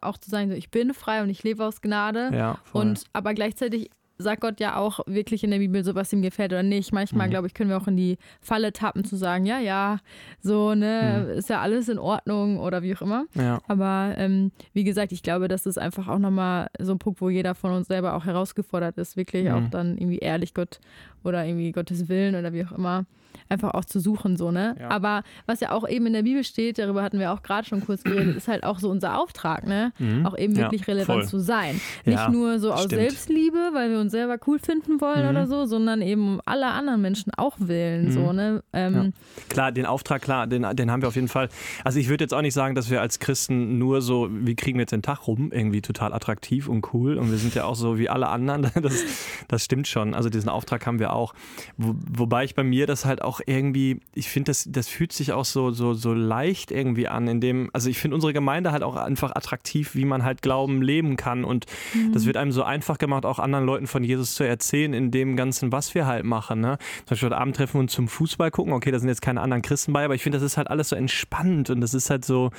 Auch 0.00 0.16
zu 0.18 0.30
sagen, 0.30 0.48
so, 0.50 0.56
ich 0.56 0.70
bin 0.70 0.94
frei 0.94 1.22
und 1.22 1.28
ich 1.28 1.42
lebe 1.42 1.64
aus 1.64 1.80
Gnade. 1.82 2.30
Ja. 2.32 2.58
Und 2.72 3.04
aber 3.12 3.34
gleichzeitig 3.34 3.90
sagt 4.18 4.40
Gott 4.40 4.60
ja 4.60 4.76
auch 4.76 5.00
wirklich 5.06 5.44
in 5.44 5.50
der 5.50 5.58
Bibel 5.58 5.84
so, 5.84 5.94
was 5.94 6.12
ihm 6.12 6.22
gefällt 6.22 6.52
oder 6.52 6.62
nicht. 6.62 6.92
Manchmal, 6.92 7.26
Mhm. 7.26 7.30
glaube 7.30 7.46
ich, 7.46 7.54
können 7.54 7.70
wir 7.70 7.76
auch 7.76 7.86
in 7.86 7.96
die 7.96 8.16
Falle 8.40 8.72
tappen 8.72 9.04
zu 9.04 9.16
sagen, 9.16 9.44
ja, 9.46 9.58
ja, 9.58 9.98
so, 10.40 10.74
ne, 10.74 11.24
Mhm. 11.26 11.38
ist 11.38 11.48
ja 11.50 11.60
alles 11.60 11.88
in 11.88 11.98
Ordnung 11.98 12.58
oder 12.58 12.82
wie 12.82 12.94
auch 12.96 13.02
immer. 13.02 13.26
ja. 13.34 13.60
Aber 13.68 14.14
ähm, 14.16 14.52
wie 14.72 14.84
gesagt, 14.84 15.12
ich 15.12 15.22
glaube, 15.22 15.48
das 15.48 15.66
ist 15.66 15.78
einfach 15.78 16.08
auch 16.08 16.18
nochmal 16.18 16.68
so 16.80 16.92
ein 16.92 16.98
Punkt, 16.98 17.20
wo 17.20 17.28
jeder 17.30 17.54
von 17.54 17.72
uns 17.72 17.88
selber 17.88 18.14
auch 18.14 18.24
herausgefordert 18.24 18.96
ist, 18.98 19.16
wirklich 19.16 19.44
Mhm. 19.44 19.50
auch 19.52 19.68
dann 19.70 19.98
irgendwie 19.98 20.18
ehrlich 20.18 20.54
Gott 20.54 20.80
oder 21.24 21.44
irgendwie 21.44 21.72
Gottes 21.72 22.08
Willen 22.08 22.34
oder 22.36 22.52
wie 22.52 22.64
auch 22.64 22.72
immer 22.72 23.04
einfach 23.50 23.74
auch 23.74 23.84
zu 23.84 24.00
suchen, 24.00 24.36
so, 24.38 24.50
ne? 24.50 24.74
Ja. 24.80 24.88
Aber 24.88 25.22
was 25.44 25.60
ja 25.60 25.70
auch 25.70 25.86
eben 25.86 26.06
in 26.06 26.14
der 26.14 26.22
Bibel 26.22 26.42
steht, 26.42 26.78
darüber 26.78 27.02
hatten 27.02 27.18
wir 27.18 27.32
auch 27.32 27.42
gerade 27.42 27.66
schon 27.68 27.84
kurz 27.84 28.02
geredet, 28.02 28.34
ist 28.34 28.48
halt 28.48 28.64
auch 28.64 28.78
so 28.78 28.88
unser 28.88 29.20
Auftrag, 29.20 29.66
ne? 29.66 29.92
Mhm. 29.98 30.24
Auch 30.26 30.36
eben 30.38 30.54
Ja, 30.54 30.62
wirklich 30.62 30.88
relevant 30.88 31.20
voll. 31.24 31.28
zu 31.28 31.38
sein. 31.40 31.78
Nicht 32.06 32.16
Ja, 32.16 32.30
nur 32.30 32.58
so 32.58 32.72
aus 32.72 32.84
stimmt. 32.84 33.02
Selbstliebe, 33.02 33.70
weil 33.74 33.90
wir 33.90 34.00
uns 34.00 34.05
selber 34.10 34.36
cool 34.46 34.58
finden 34.58 35.00
wollen 35.00 35.22
Mhm. 35.24 35.30
oder 35.30 35.46
so, 35.46 35.66
sondern 35.66 36.02
eben 36.02 36.40
alle 36.44 36.66
anderen 36.66 37.00
Menschen 37.00 37.32
auch 37.36 37.56
willen, 37.58 38.06
Mhm. 38.06 38.10
so, 38.12 38.32
ne? 38.32 38.62
Ähm, 38.72 38.94
Ja. 38.94 39.04
Klar, 39.48 39.72
den 39.72 39.86
Auftrag, 39.86 40.22
klar, 40.22 40.46
den, 40.46 40.66
den 40.74 40.90
haben 40.90 41.02
wir 41.02 41.08
auf 41.08 41.14
jeden 41.16 41.28
Fall. 41.28 41.48
Also 41.84 41.98
ich 41.98 42.08
würde 42.08 42.24
jetzt 42.24 42.32
auch 42.34 42.42
nicht 42.42 42.54
sagen, 42.54 42.74
dass 42.74 42.90
wir 42.90 43.00
als 43.00 43.18
Christen 43.18 43.78
nur 43.78 44.02
so, 44.02 44.28
wie 44.30 44.54
kriegen 44.54 44.78
wir 44.78 44.82
jetzt 44.82 44.92
den 44.92 45.02
Tag 45.02 45.26
rum, 45.26 45.50
irgendwie 45.52 45.82
total 45.82 46.12
attraktiv 46.12 46.68
und 46.68 46.92
cool 46.94 47.18
und 47.18 47.30
wir 47.30 47.38
sind 47.38 47.54
ja 47.54 47.64
auch 47.64 47.74
so 47.76 47.98
wie 47.98 48.08
alle 48.08 48.28
anderen. 48.28 48.66
Das, 48.86 49.04
das 49.48 49.64
stimmt 49.64 49.88
schon. 49.88 50.14
Also 50.14 50.28
diesen 50.28 50.48
Auftrag 50.48 50.86
haben 50.86 50.98
wir 50.98 51.12
auch. 51.12 51.34
Wo, 51.76 51.94
wobei 52.16 52.44
ich 52.44 52.54
bei 52.54 52.62
mir 52.62 52.86
das 52.86 53.04
halt 53.04 53.22
auch 53.22 53.40
irgendwie, 53.44 54.00
ich 54.14 54.28
finde, 54.28 54.50
das, 54.50 54.66
das 54.70 54.88
fühlt 54.88 55.12
sich 55.12 55.32
auch 55.32 55.44
so, 55.44 55.70
so, 55.72 55.94
so 55.94 56.12
leicht 56.14 56.70
irgendwie 56.70 57.08
an, 57.08 57.26
indem, 57.26 57.70
also 57.72 57.88
ich 57.90 57.98
finde 57.98 58.14
unsere 58.14 58.32
Gemeinde 58.32 58.72
halt 58.72 58.82
auch 58.82 58.96
einfach 58.96 59.34
attraktiv, 59.34 59.94
wie 59.94 60.04
man 60.04 60.22
halt 60.24 60.42
Glauben 60.42 60.82
leben 60.82 61.16
kann 61.16 61.44
und 61.44 61.66
das 62.12 62.26
wird 62.26 62.36
einem 62.36 62.52
so 62.52 62.62
einfach 62.62 62.98
gemacht, 62.98 63.24
auch 63.26 63.38
anderen 63.38 63.64
Leuten 63.66 63.86
von 63.96 64.04
Jesus 64.04 64.34
zu 64.34 64.44
erzählen, 64.44 64.92
in 64.92 65.10
dem 65.10 65.36
Ganzen, 65.36 65.72
was 65.72 65.94
wir 65.94 66.06
halt 66.06 66.26
machen. 66.26 66.60
Ne? 66.60 66.76
Zum 67.06 67.06
Beispiel 67.14 67.26
heute 67.30 67.38
Abend 67.38 67.56
treffen 67.56 67.74
wir 67.74 67.80
uns 67.80 67.92
zum 67.92 68.08
Fußball 68.08 68.50
gucken. 68.50 68.74
Okay, 68.74 68.90
da 68.90 68.98
sind 68.98 69.08
jetzt 69.08 69.22
keine 69.22 69.40
anderen 69.40 69.62
Christen 69.62 69.94
bei, 69.94 70.04
aber 70.04 70.14
ich 70.14 70.22
finde, 70.22 70.36
das 70.36 70.44
ist 70.44 70.58
halt 70.58 70.68
alles 70.68 70.90
so 70.90 70.96
entspannt 70.96 71.70
und 71.70 71.80
das 71.80 71.94
ist 71.94 72.10
halt 72.10 72.24
so. 72.26 72.50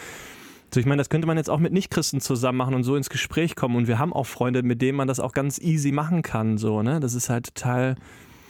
So, 0.74 0.80
ich 0.80 0.86
meine, 0.88 0.98
das 1.00 1.10
könnte 1.10 1.28
man 1.28 1.38
jetzt 1.38 1.50
auch 1.50 1.60
mit 1.60 1.72
Nichtchristen 1.74 2.20
zusammen 2.22 2.58
machen 2.58 2.74
und 2.74 2.84
so 2.84 2.96
ins 2.96 3.10
Gespräch 3.10 3.56
kommen. 3.56 3.76
Und 3.78 3.88
wir 3.88 4.00
haben 4.00 4.12
auch 4.12 4.26
Freunde, 4.26 4.64
mit 4.64 4.82
denen 4.82 4.98
man 4.98 5.08
das 5.08 5.20
auch 5.22 5.32
ganz 5.32 5.60
easy 5.60 5.92
machen 5.94 6.24
kann. 6.24 6.58
So, 6.58 6.82
ne? 6.82 7.00
Das 7.00 7.14
ist 7.14 7.30
halt 7.30 7.54
total, 7.56 7.96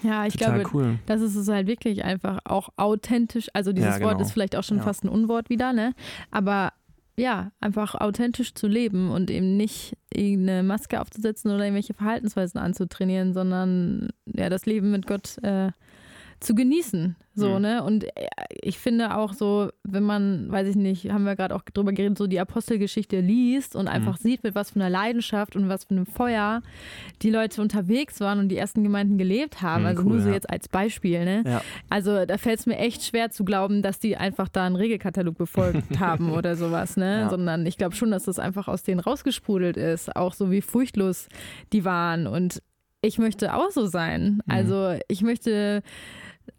ja, 0.02 0.26
ich 0.26 0.34
total 0.34 0.62
glaube, 0.62 0.70
cool. 0.74 1.00
Das 1.08 1.22
ist 1.22 1.36
es 1.36 1.48
halt 1.50 1.68
wirklich 1.68 2.04
einfach 2.06 2.40
auch 2.46 2.70
authentisch. 2.78 3.50
Also 3.54 3.72
dieses 3.74 3.98
Ja, 3.98 4.02
Wort 4.02 4.14
genau. 4.14 4.26
ist 4.26 4.32
vielleicht 4.32 4.56
auch 4.56 4.64
schon 4.64 4.78
Ja. 4.78 4.84
fast 4.84 5.04
ein 5.04 5.10
Unwort 5.10 5.50
wieder, 5.50 5.74
ne? 5.74 5.94
Aber 6.32 6.72
ja, 7.18 7.52
einfach 7.60 7.96
authentisch 7.96 8.54
zu 8.54 8.68
leben 8.68 9.10
und 9.10 9.32
eben 9.32 9.58
nicht 9.58 9.98
irgendeine 10.14 10.64
Maske 10.64 11.02
aufzusetzen 11.02 11.52
oder 11.52 11.64
irgendwelche 11.64 11.96
Verhaltensweisen 11.96 12.60
anzutrainieren, 12.60 13.34
sondern 13.34 14.10
ja, 14.26 14.50
das 14.50 14.66
Leben 14.66 14.92
mit 14.92 15.08
Gott 15.08 15.38
äh, 15.44 15.72
zu 16.40 16.54
genießen. 16.56 17.16
So, 17.34 17.56
Mhm. 17.56 17.62
ne? 17.62 17.84
Und 17.84 18.04
äh, 18.04 18.28
ich 18.62 18.80
finde 18.80 19.16
auch 19.16 19.34
so, 19.34 19.70
wenn 19.84 20.04
man, 20.04 20.52
weiß 20.52 20.68
ich 20.68 20.76
nicht, 20.76 21.12
haben 21.12 21.24
wir 21.24 21.36
gerade 21.36 21.56
auch 21.56 21.62
drüber 21.62 21.92
geredet, 21.92 22.18
so 22.18 22.26
die 22.28 22.40
Apostelgeschichte 22.40 23.20
liest 23.20 23.76
und 23.76 23.88
einfach 23.88 24.18
sieht, 24.18 24.44
mit 24.44 24.56
was 24.56 24.72
für 24.72 24.80
einer 24.80 24.90
Leidenschaft 24.90 25.56
und 25.56 25.70
was 25.70 25.84
für 25.86 25.92
einem 25.92 26.06
Feuer 26.08 26.62
die 27.22 27.30
Leute 27.30 27.62
unterwegs 27.62 28.20
waren 28.20 28.40
und 28.40 28.50
die 28.50 28.58
ersten 28.58 28.84
Gemeinden 28.84 29.18
gelebt 29.18 29.62
haben. 29.62 29.82
Mhm, 29.82 29.88
also 29.88 30.04
cool, 30.04 30.10
nur 30.14 30.22
so 30.22 30.28
ja. 30.30 30.34
jetzt 30.36 30.50
als 30.50 30.68
Beispiel, 30.68 31.26
ne? 31.26 31.44
Ja. 31.46 31.62
Also 31.90 32.26
da 32.26 32.38
fällt 32.38 32.60
es 32.60 32.66
mir 32.66 32.78
echt 32.78 33.04
schwer 33.04 33.30
zu 33.30 33.44
glauben, 33.46 33.82
dass 33.82 34.00
die 34.00 34.18
einfach 34.18 34.48
da 34.48 34.66
einen 34.66 34.76
Regelkatalog 34.76 35.38
befolgt 35.38 35.84
haben 36.00 36.32
oder 36.32 36.56
sowas, 36.56 36.98
ne? 36.98 37.22
Ja. 37.22 37.30
Sondern 37.30 37.66
ich 37.66 37.78
glaube 37.78 37.96
schon, 37.96 38.10
dass 38.12 38.24
das 38.24 38.40
einfach 38.40 38.68
aus 38.68 38.84
denen 38.84 39.00
rausgesprudelt 39.00 39.78
ist, 39.78 40.16
auch 40.16 40.34
so 40.34 40.50
wie 40.52 40.62
furchtlos 40.62 41.30
die 41.72 41.86
waren. 41.86 42.26
Und 42.26 42.62
ich 43.02 43.20
möchte 43.20 43.54
auch 43.54 43.70
so 43.70 43.86
sein. 43.86 44.34
Mhm. 44.34 44.42
Also 44.48 44.96
ich 45.08 45.22
möchte 45.22 45.84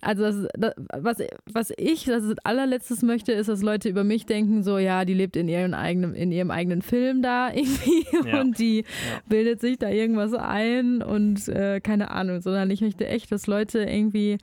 also 0.00 0.23
das, 0.23 0.49
das, 0.57 0.75
was, 0.97 1.16
was 1.52 1.73
ich 1.76 2.04
das 2.04 2.25
allerletztes 2.45 3.02
möchte, 3.02 3.33
ist, 3.33 3.49
dass 3.49 3.62
Leute 3.62 3.88
über 3.88 4.04
mich 4.04 4.26
denken, 4.26 4.62
so 4.62 4.78
ja, 4.78 5.04
die 5.04 5.14
lebt 5.14 5.37
in 5.37 5.49
ihrem 5.49 5.75
eigenen, 5.75 6.14
in 6.14 6.33
ihrem 6.33 6.50
eigenen 6.50 6.83
Film 6.83 7.23
da 7.23 7.50
irgendwie 7.54 8.07
ja. 8.26 8.40
und 8.40 8.59
die 8.59 8.78
ja. 8.78 9.21
bildet 9.28 9.61
sich 9.61 9.78
da 9.78 9.88
irgendwas 9.88 10.35
ein 10.35 11.02
und 11.02 11.49
äh, 11.49 11.80
keine 11.80 12.11
Ahnung, 12.11 12.40
sondern 12.40 12.71
ich 12.71 12.80
möchte 12.80 13.07
echt, 13.07 13.33
dass 13.33 13.47
Leute 13.47 13.80
irgendwie, 13.80 14.38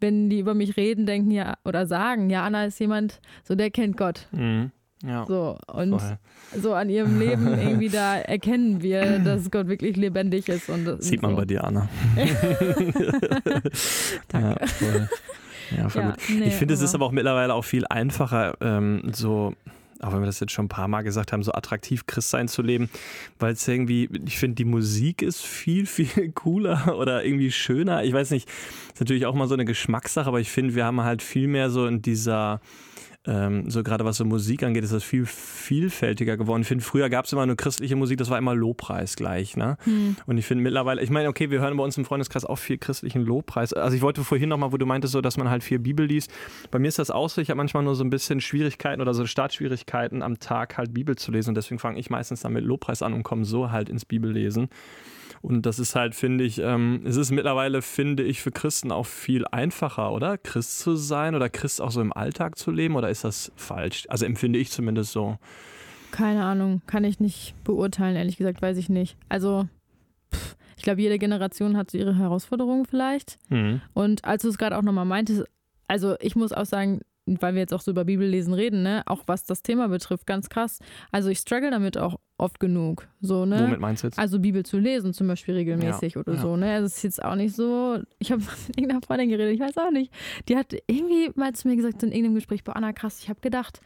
wenn 0.00 0.30
die 0.30 0.40
über 0.40 0.54
mich 0.54 0.76
reden, 0.76 1.06
denken 1.06 1.30
ja 1.30 1.54
oder 1.64 1.86
sagen, 1.86 2.30
ja, 2.30 2.44
Anna 2.44 2.64
ist 2.64 2.80
jemand, 2.80 3.20
so 3.44 3.54
der 3.54 3.70
kennt 3.70 3.96
Gott. 3.96 4.26
Mhm. 4.32 4.70
Ja, 5.06 5.24
so, 5.26 5.56
und 5.72 5.98
voll. 5.98 6.18
so 6.60 6.74
an 6.74 6.90
ihrem 6.90 7.18
Leben 7.18 7.46
irgendwie 7.58 7.88
da 7.88 8.18
erkennen 8.18 8.82
wir, 8.82 9.18
dass 9.20 9.50
Gott 9.50 9.66
wirklich 9.68 9.96
lebendig 9.96 10.48
ist. 10.48 10.68
Und, 10.68 11.02
Sieht 11.02 11.22
man 11.22 11.32
so. 11.32 11.36
bei 11.38 11.44
dir, 11.46 11.64
Anna. 11.64 11.88
Danke. 14.28 14.60
Ja, 14.60 14.66
voll. 14.66 15.08
Ja, 15.76 15.88
voll 15.88 16.02
ja, 16.02 16.16
nee, 16.28 16.48
ich 16.48 16.54
finde, 16.54 16.74
es 16.74 16.82
ist 16.82 16.94
aber 16.94 17.06
auch 17.06 17.12
mittlerweile 17.12 17.54
auch 17.54 17.64
viel 17.64 17.86
einfacher, 17.86 18.56
ähm, 18.60 19.02
so 19.12 19.54
auch 20.00 20.12
wenn 20.12 20.20
wir 20.20 20.26
das 20.26 20.40
jetzt 20.40 20.52
schon 20.52 20.64
ein 20.66 20.70
paar 20.70 20.88
Mal 20.88 21.02
gesagt 21.02 21.32
haben, 21.32 21.42
so 21.42 21.52
attraktiv 21.52 22.06
Christ 22.06 22.30
sein 22.30 22.48
zu 22.48 22.62
leben, 22.62 22.88
weil 23.38 23.52
es 23.52 23.66
irgendwie, 23.68 24.08
ich 24.24 24.38
finde, 24.38 24.56
die 24.56 24.64
Musik 24.64 25.22
ist 25.22 25.42
viel, 25.42 25.86
viel 25.86 26.32
cooler 26.32 26.96
oder 26.98 27.24
irgendwie 27.24 27.52
schöner. 27.52 28.02
Ich 28.04 28.12
weiß 28.12 28.30
nicht, 28.30 28.48
ist 28.48 29.00
natürlich 29.00 29.26
auch 29.26 29.34
mal 29.34 29.48
so 29.48 29.54
eine 29.54 29.64
Geschmackssache, 29.64 30.26
aber 30.26 30.40
ich 30.40 30.50
finde, 30.50 30.74
wir 30.74 30.84
haben 30.84 31.02
halt 31.02 31.22
viel 31.22 31.48
mehr 31.48 31.70
so 31.70 31.86
in 31.86 32.02
dieser 32.02 32.60
ähm, 33.26 33.70
so 33.70 33.82
gerade 33.82 34.04
was 34.06 34.16
so 34.16 34.24
Musik 34.24 34.62
angeht, 34.62 34.82
ist 34.82 34.94
das 34.94 35.04
viel 35.04 35.26
vielfältiger 35.26 36.38
geworden. 36.38 36.62
Ich 36.62 36.68
finde, 36.68 36.82
früher 36.82 37.10
gab 37.10 37.26
es 37.26 37.32
immer 37.32 37.44
nur 37.44 37.56
christliche 37.56 37.94
Musik, 37.94 38.16
das 38.16 38.30
war 38.30 38.38
immer 38.38 38.54
Lobpreis 38.54 39.14
gleich. 39.14 39.56
Ne? 39.56 39.76
Hm. 39.84 40.16
Und 40.26 40.38
ich 40.38 40.46
finde 40.46 40.64
mittlerweile, 40.64 41.02
ich 41.02 41.10
meine, 41.10 41.28
okay, 41.28 41.50
wir 41.50 41.60
hören 41.60 41.76
bei 41.76 41.84
uns 41.84 41.98
im 41.98 42.06
Freundeskreis 42.06 42.46
auch 42.46 42.56
viel 42.56 42.78
christlichen 42.78 43.22
Lobpreis. 43.22 43.74
Also 43.74 43.94
ich 43.94 44.02
wollte 44.02 44.24
vorhin 44.24 44.48
nochmal, 44.48 44.72
wo 44.72 44.78
du 44.78 44.86
meintest, 44.86 45.12
so, 45.12 45.20
dass 45.20 45.36
man 45.36 45.50
halt 45.50 45.62
viel 45.62 45.78
Bibel 45.78 46.06
liest. 46.06 46.32
Bei 46.70 46.78
mir 46.78 46.88
ist 46.88 46.98
das 46.98 47.10
auch 47.10 47.28
so, 47.28 47.42
ich 47.42 47.50
habe 47.50 47.58
manchmal 47.58 47.82
nur 47.82 47.94
so 47.94 48.04
ein 48.04 48.10
bisschen 48.10 48.40
Schwierigkeiten 48.40 49.02
oder 49.02 49.12
so 49.12 49.26
Startschwierigkeiten 49.26 50.22
am 50.22 50.38
Tag 50.38 50.78
halt 50.78 50.94
Bibel 50.94 51.16
zu 51.16 51.30
lesen 51.30 51.50
und 51.50 51.56
deswegen 51.56 51.78
fange 51.78 51.98
ich 51.98 52.08
meistens 52.08 52.40
dann 52.40 52.54
mit 52.54 52.64
Lobpreis 52.64 53.02
an 53.02 53.12
und 53.12 53.22
komme 53.22 53.44
so 53.44 53.70
halt 53.70 53.90
ins 53.90 54.06
Bibellesen. 54.06 54.70
Und 55.42 55.64
das 55.64 55.78
ist 55.78 55.96
halt, 55.96 56.14
finde 56.14 56.44
ich, 56.44 56.58
ähm, 56.58 57.02
es 57.04 57.16
ist 57.16 57.30
mittlerweile, 57.30 57.80
finde 57.80 58.22
ich, 58.22 58.42
für 58.42 58.50
Christen 58.50 58.92
auch 58.92 59.06
viel 59.06 59.46
einfacher, 59.46 60.12
oder? 60.12 60.36
Christ 60.36 60.80
zu 60.80 60.96
sein 60.96 61.34
oder 61.34 61.48
Christ 61.48 61.80
auch 61.80 61.90
so 61.90 62.02
im 62.02 62.12
Alltag 62.12 62.58
zu 62.58 62.70
leben 62.70 62.96
oder 62.96 63.09
ist 63.10 63.24
das 63.24 63.52
falsch? 63.56 64.06
Also 64.08 64.24
empfinde 64.26 64.58
ich 64.58 64.70
zumindest 64.70 65.12
so. 65.12 65.38
Keine 66.10 66.44
Ahnung, 66.44 66.82
kann 66.86 67.04
ich 67.04 67.20
nicht 67.20 67.54
beurteilen, 67.64 68.16
ehrlich 68.16 68.36
gesagt, 68.36 68.62
weiß 68.62 68.76
ich 68.78 68.88
nicht. 68.88 69.16
Also, 69.28 69.68
pff, 70.34 70.56
ich 70.76 70.82
glaube, 70.82 71.00
jede 71.00 71.18
Generation 71.18 71.76
hat 71.76 71.90
so 71.90 71.98
ihre 71.98 72.16
Herausforderungen 72.16 72.86
vielleicht. 72.86 73.38
Mhm. 73.48 73.80
Und 73.92 74.24
als 74.24 74.42
du 74.42 74.48
es 74.48 74.58
gerade 74.58 74.76
auch 74.76 74.82
nochmal 74.82 75.04
meintest, 75.04 75.44
also 75.86 76.16
ich 76.20 76.36
muss 76.36 76.52
auch 76.52 76.66
sagen, 76.66 77.00
weil 77.26 77.54
wir 77.54 77.60
jetzt 77.60 77.74
auch 77.74 77.80
so 77.80 77.90
über 77.90 78.04
Bibellesen 78.04 78.54
reden, 78.54 78.82
ne, 78.82 79.02
auch 79.06 79.22
was 79.26 79.44
das 79.44 79.62
Thema 79.62 79.88
betrifft, 79.88 80.26
ganz 80.26 80.48
krass. 80.48 80.80
Also 81.12 81.28
ich 81.28 81.38
struggle 81.38 81.70
damit 81.70 81.98
auch 81.98 82.18
oft 82.40 82.58
genug. 82.58 83.06
So, 83.20 83.44
ne? 83.44 83.60
Womit 83.60 83.80
meinst 83.80 84.02
du 84.02 84.06
jetzt? 84.06 84.18
Also 84.18 84.38
Bibel 84.38 84.64
zu 84.64 84.78
lesen 84.78 85.12
zum 85.12 85.28
Beispiel 85.28 85.54
regelmäßig 85.54 86.14
ja, 86.14 86.20
oder 86.20 86.34
ja. 86.34 86.40
so. 86.40 86.56
Ne? 86.56 86.72
Also 86.72 86.86
es 86.86 86.96
ist 86.96 87.02
jetzt 87.02 87.22
auch 87.22 87.34
nicht 87.34 87.54
so. 87.54 87.98
Ich 88.18 88.32
habe 88.32 88.40
mit 88.66 88.78
irgendeiner 88.78 89.02
Freundin 89.02 89.28
geredet, 89.28 89.54
ich 89.54 89.60
weiß 89.60 89.76
auch 89.76 89.90
nicht. 89.90 90.10
Die 90.48 90.56
hat 90.56 90.74
irgendwie 90.86 91.30
mal 91.34 91.52
zu 91.52 91.68
mir 91.68 91.76
gesagt 91.76 92.02
in 92.02 92.10
irgendeinem 92.10 92.36
Gespräch, 92.36 92.64
boah 92.64 92.76
Anna, 92.76 92.92
krass, 92.92 93.20
ich 93.22 93.28
habe 93.28 93.40
gedacht, 93.40 93.80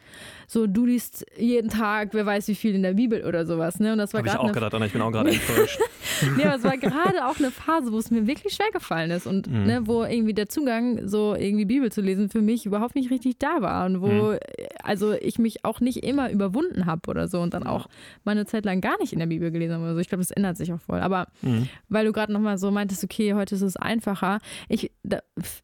so 0.47 0.67
du 0.67 0.87
liest 0.87 1.27
jeden 1.37 1.69
Tag, 1.69 2.11
wer 2.13 2.25
weiß 2.25 2.47
wie 2.49 2.55
viel 2.55 2.75
in 2.75 2.83
der 2.83 2.95
Bibel 2.95 3.25
oder 3.25 3.45
sowas. 3.45 3.81
Ne? 3.81 3.93
Und 3.93 3.99
das 3.99 4.15
war 4.15 4.21
Habe 4.21 4.29
ich 4.29 4.37
auch 4.37 4.53
gedacht, 4.53 4.73
Anna, 4.73 4.87
ich 4.87 4.93
bin 4.93 5.03
auch 5.03 5.11
gerade 5.11 5.31
enttäuscht. 5.33 5.81
nee, 6.37 6.45
aber 6.45 6.55
es 6.55 6.63
war 6.63 6.77
gerade 6.79 7.27
auch 7.27 7.39
eine 7.39 7.51
Phase, 7.51 7.93
wo 7.93 7.99
es 7.99 8.13
mir 8.13 8.29
wirklich 8.29 8.55
schwer 8.55 8.71
gefallen 8.73 9.11
ist 9.11 9.27
und 9.27 9.51
mhm. 9.51 9.65
ne, 9.65 9.87
wo 9.87 10.05
irgendwie 10.05 10.35
der 10.35 10.49
Zugang, 10.49 11.09
so 11.09 11.35
irgendwie 11.35 11.65
Bibel 11.65 11.91
zu 11.91 12.01
lesen, 12.01 12.29
für 12.29 12.41
mich 12.41 12.67
überhaupt 12.67 12.95
nicht 12.95 13.11
richtig 13.11 13.39
da 13.39 13.63
war 13.63 13.87
und 13.87 14.01
wo 14.01 14.07
mhm. 14.07 14.39
also 14.83 15.13
ich 15.13 15.41
mich 15.41 15.65
auch 15.65 15.81
nicht 15.81 16.05
immer 16.05 16.31
überwunden 16.31 16.87
habe 16.87 17.11
oder 17.11 17.27
so 17.27 17.41
und 17.41 17.53
dann 17.53 17.65
auch 17.65 17.89
meine 18.23 18.44
Zeit 18.47 18.65
lang 18.65 18.81
gar 18.81 18.99
nicht 18.99 19.13
in 19.13 19.19
der 19.19 19.27
Bibel 19.27 19.51
gelesen 19.51 19.75
habe. 19.75 19.87
Also 19.87 20.01
ich 20.01 20.09
glaube, 20.09 20.23
das 20.23 20.31
ändert 20.31 20.57
sich 20.57 20.73
auch 20.73 20.81
voll. 20.81 21.01
Aber 21.01 21.29
mhm. 21.43 21.69
weil 21.89 22.07
du 22.07 22.13
gerade 22.13 22.33
nochmal 22.33 22.59
so 22.59 22.71
meintest, 22.71 23.05
okay, 23.05 23.35
heute 23.35 23.55
ist 23.55 23.63
es 23.63 23.77
einfacher. 23.77 24.39
Ich, 24.69 24.91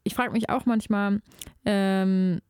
ich 0.03 0.13
frage 0.13 0.31
mich 0.31 0.49
auch 0.49 0.65
manchmal, 0.65 1.21
ähm, 1.65 2.41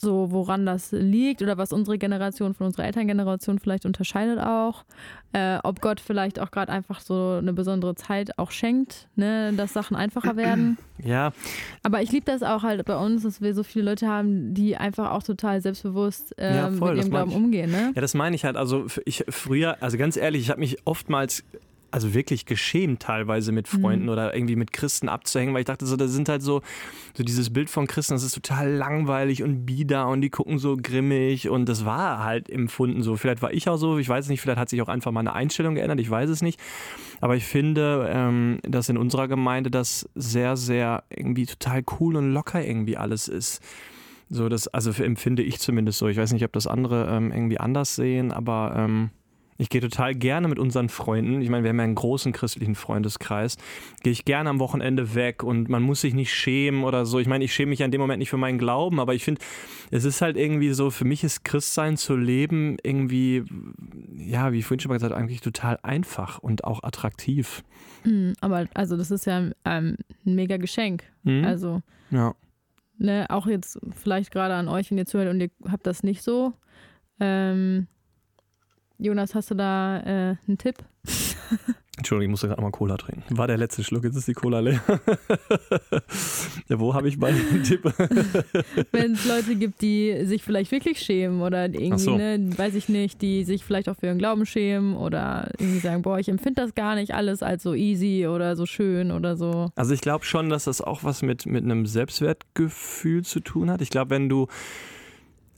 so 0.00 0.30
woran 0.30 0.66
das 0.66 0.92
liegt 0.92 1.42
oder 1.42 1.56
was 1.56 1.72
unsere 1.72 1.98
Generation 1.98 2.54
von 2.54 2.66
unserer 2.66 2.84
Elterngeneration 2.84 3.58
vielleicht 3.58 3.86
unterscheidet 3.86 4.38
auch. 4.38 4.84
Äh, 5.32 5.58
ob 5.64 5.80
Gott 5.80 6.00
vielleicht 6.00 6.38
auch 6.38 6.50
gerade 6.50 6.70
einfach 6.72 7.00
so 7.00 7.38
eine 7.40 7.52
besondere 7.52 7.94
Zeit 7.94 8.38
auch 8.38 8.50
schenkt, 8.50 9.08
ne, 9.16 9.52
dass 9.54 9.72
Sachen 9.72 9.96
einfacher 9.96 10.36
werden. 10.36 10.78
Ja. 11.04 11.34
Aber 11.82 12.00
ich 12.00 12.10
liebe 12.10 12.24
das 12.24 12.42
auch 12.42 12.62
halt 12.62 12.82
bei 12.86 12.96
uns, 12.96 13.22
dass 13.22 13.42
wir 13.42 13.54
so 13.54 13.62
viele 13.62 13.84
Leute 13.84 14.08
haben, 14.08 14.54
die 14.54 14.78
einfach 14.78 15.10
auch 15.10 15.22
total 15.22 15.60
selbstbewusst 15.60 16.34
ähm, 16.38 16.54
ja, 16.54 16.70
voll, 16.70 16.94
mit 16.94 17.02
ihrem 17.04 17.10
Glauben 17.10 17.32
umgehen. 17.32 17.70
Ne? 17.70 17.92
Ja, 17.94 18.00
das 18.00 18.14
meine 18.14 18.34
ich 18.34 18.46
halt. 18.46 18.56
Also 18.56 18.86
ich 19.04 19.26
früher, 19.28 19.76
also 19.82 19.98
ganz 19.98 20.16
ehrlich, 20.16 20.40
ich 20.40 20.48
habe 20.48 20.60
mich 20.60 20.78
oftmals 20.86 21.44
also 21.96 22.12
wirklich 22.12 22.44
geschämt 22.44 23.00
teilweise 23.00 23.52
mit 23.52 23.68
Freunden 23.68 24.04
mhm. 24.04 24.10
oder 24.10 24.34
irgendwie 24.34 24.54
mit 24.54 24.70
Christen 24.70 25.08
abzuhängen, 25.08 25.54
weil 25.54 25.60
ich 25.60 25.66
dachte 25.66 25.86
so, 25.86 25.96
das 25.96 26.10
sind 26.10 26.28
halt 26.28 26.42
so, 26.42 26.60
so 27.14 27.24
dieses 27.24 27.48
Bild 27.48 27.70
von 27.70 27.86
Christen, 27.86 28.12
das 28.12 28.22
ist 28.22 28.34
total 28.34 28.70
langweilig 28.70 29.42
und 29.42 29.64
bieder 29.64 30.06
und 30.08 30.20
die 30.20 30.28
gucken 30.28 30.58
so 30.58 30.76
grimmig 30.76 31.48
und 31.48 31.66
das 31.70 31.86
war 31.86 32.22
halt 32.22 32.50
empfunden 32.50 33.02
so. 33.02 33.16
Vielleicht 33.16 33.40
war 33.40 33.50
ich 33.50 33.66
auch 33.70 33.78
so, 33.78 33.96
ich 33.96 34.10
weiß 34.10 34.28
nicht, 34.28 34.42
vielleicht 34.42 34.58
hat 34.58 34.68
sich 34.68 34.82
auch 34.82 34.88
einfach 34.88 35.10
meine 35.10 35.32
Einstellung 35.32 35.74
geändert, 35.74 35.98
ich 35.98 36.10
weiß 36.10 36.28
es 36.28 36.42
nicht. 36.42 36.60
Aber 37.22 37.34
ich 37.34 37.46
finde, 37.46 38.06
ähm, 38.12 38.58
dass 38.60 38.90
in 38.90 38.98
unserer 38.98 39.26
Gemeinde 39.26 39.70
das 39.70 40.06
sehr, 40.14 40.58
sehr 40.58 41.04
irgendwie 41.08 41.46
total 41.46 41.82
cool 41.98 42.16
und 42.16 42.30
locker 42.30 42.62
irgendwie 42.62 42.98
alles 42.98 43.26
ist. 43.26 43.62
So, 44.28 44.50
das, 44.50 44.68
also 44.68 44.90
empfinde 45.02 45.42
ich 45.42 45.60
zumindest 45.60 45.98
so. 45.98 46.08
Ich 46.08 46.18
weiß 46.18 46.34
nicht, 46.34 46.44
ob 46.44 46.52
das 46.52 46.66
andere 46.66 47.08
ähm, 47.10 47.32
irgendwie 47.32 47.58
anders 47.58 47.96
sehen, 47.96 48.32
aber 48.32 48.74
ähm, 48.76 49.08
ich 49.58 49.68
gehe 49.68 49.80
total 49.80 50.14
gerne 50.14 50.48
mit 50.48 50.58
unseren 50.58 50.88
Freunden. 50.88 51.40
Ich 51.40 51.48
meine, 51.48 51.64
wir 51.64 51.70
haben 51.70 51.78
ja 51.78 51.84
einen 51.84 51.94
großen 51.94 52.32
christlichen 52.32 52.74
Freundeskreis. 52.74 53.56
Gehe 54.02 54.12
ich 54.12 54.24
gerne 54.24 54.50
am 54.50 54.58
Wochenende 54.58 55.14
weg 55.14 55.42
und 55.42 55.68
man 55.68 55.82
muss 55.82 56.02
sich 56.02 56.14
nicht 56.14 56.32
schämen 56.32 56.84
oder 56.84 57.06
so. 57.06 57.18
Ich 57.18 57.26
meine, 57.26 57.44
ich 57.44 57.54
schäme 57.54 57.70
mich 57.70 57.78
ja 57.78 57.86
in 57.86 57.92
dem 57.92 58.00
Moment 58.00 58.18
nicht 58.18 58.30
für 58.30 58.36
meinen 58.36 58.58
Glauben, 58.58 59.00
aber 59.00 59.14
ich 59.14 59.24
finde, 59.24 59.40
es 59.90 60.04
ist 60.04 60.20
halt 60.20 60.36
irgendwie 60.36 60.72
so, 60.72 60.90
für 60.90 61.04
mich 61.04 61.24
ist 61.24 61.44
Christsein 61.44 61.96
zu 61.96 62.16
leben 62.16 62.76
irgendwie, 62.82 63.44
ja, 64.16 64.52
wie 64.52 64.58
ich 64.58 64.66
vorhin 64.66 64.80
schon 64.80 64.90
mal 64.90 64.96
gesagt 64.96 65.14
eigentlich 65.14 65.40
total 65.40 65.78
einfach 65.82 66.38
und 66.38 66.64
auch 66.64 66.82
attraktiv. 66.82 67.64
Mhm, 68.04 68.34
aber 68.40 68.66
also 68.74 68.96
das 68.96 69.10
ist 69.10 69.26
ja 69.26 69.38
ähm, 69.38 69.96
ein 70.26 70.34
mega 70.34 70.56
Geschenk. 70.56 71.04
Mhm. 71.22 71.44
Also, 71.44 71.82
ja. 72.10 72.34
Ne, 72.98 73.26
auch 73.28 73.46
jetzt 73.46 73.78
vielleicht 73.94 74.30
gerade 74.30 74.54
an 74.54 74.68
euch, 74.68 74.90
wenn 74.90 74.96
ihr 74.96 75.04
zuhört 75.04 75.28
und 75.28 75.40
ihr 75.40 75.50
habt 75.70 75.86
das 75.86 76.02
nicht 76.02 76.22
so. 76.22 76.54
Ähm, 77.20 77.88
Jonas, 78.98 79.34
hast 79.34 79.50
du 79.50 79.54
da 79.54 80.00
äh, 80.00 80.36
einen 80.46 80.58
Tipp? 80.58 80.76
Entschuldigung, 81.98 82.28
ich 82.28 82.30
musste 82.30 82.48
gerade 82.48 82.60
mal 82.60 82.70
Cola 82.70 82.98
trinken. 82.98 83.38
War 83.38 83.46
der 83.46 83.56
letzte 83.56 83.82
Schluck, 83.82 84.04
jetzt 84.04 84.16
ist 84.16 84.28
die 84.28 84.34
Cola 84.34 84.60
leer. 84.60 84.82
ja, 86.68 86.78
wo 86.78 86.92
habe 86.92 87.08
ich 87.08 87.16
mal 87.16 87.30
einen 87.30 87.62
Tipp? 87.62 87.84
Wenn 88.92 89.12
es 89.12 89.26
Leute 89.26 89.56
gibt, 89.56 89.80
die 89.80 90.24
sich 90.24 90.42
vielleicht 90.42 90.72
wirklich 90.72 91.00
schämen 91.00 91.40
oder 91.40 91.64
irgendwie, 91.64 91.98
so. 91.98 92.16
ne, 92.16 92.50
weiß 92.54 92.74
ich 92.74 92.90
nicht, 92.90 93.22
die 93.22 93.44
sich 93.44 93.64
vielleicht 93.64 93.88
auch 93.88 93.96
für 93.96 94.06
ihren 94.06 94.18
Glauben 94.18 94.44
schämen 94.44 94.94
oder 94.94 95.50
irgendwie 95.58 95.78
sagen, 95.78 96.02
boah, 96.02 96.18
ich 96.18 96.28
empfinde 96.28 96.60
das 96.60 96.74
gar 96.74 96.96
nicht 96.96 97.14
alles 97.14 97.42
als 97.42 97.62
so 97.62 97.72
easy 97.72 98.26
oder 98.26 98.56
so 98.56 98.66
schön 98.66 99.10
oder 99.10 99.36
so. 99.36 99.70
Also 99.74 99.94
ich 99.94 100.02
glaube 100.02 100.26
schon, 100.26 100.50
dass 100.50 100.64
das 100.64 100.82
auch 100.82 101.02
was 101.02 101.22
mit, 101.22 101.46
mit 101.46 101.64
einem 101.64 101.86
Selbstwertgefühl 101.86 103.24
zu 103.24 103.40
tun 103.40 103.70
hat. 103.70 103.80
Ich 103.80 103.88
glaube, 103.88 104.10
wenn 104.10 104.28
du 104.28 104.48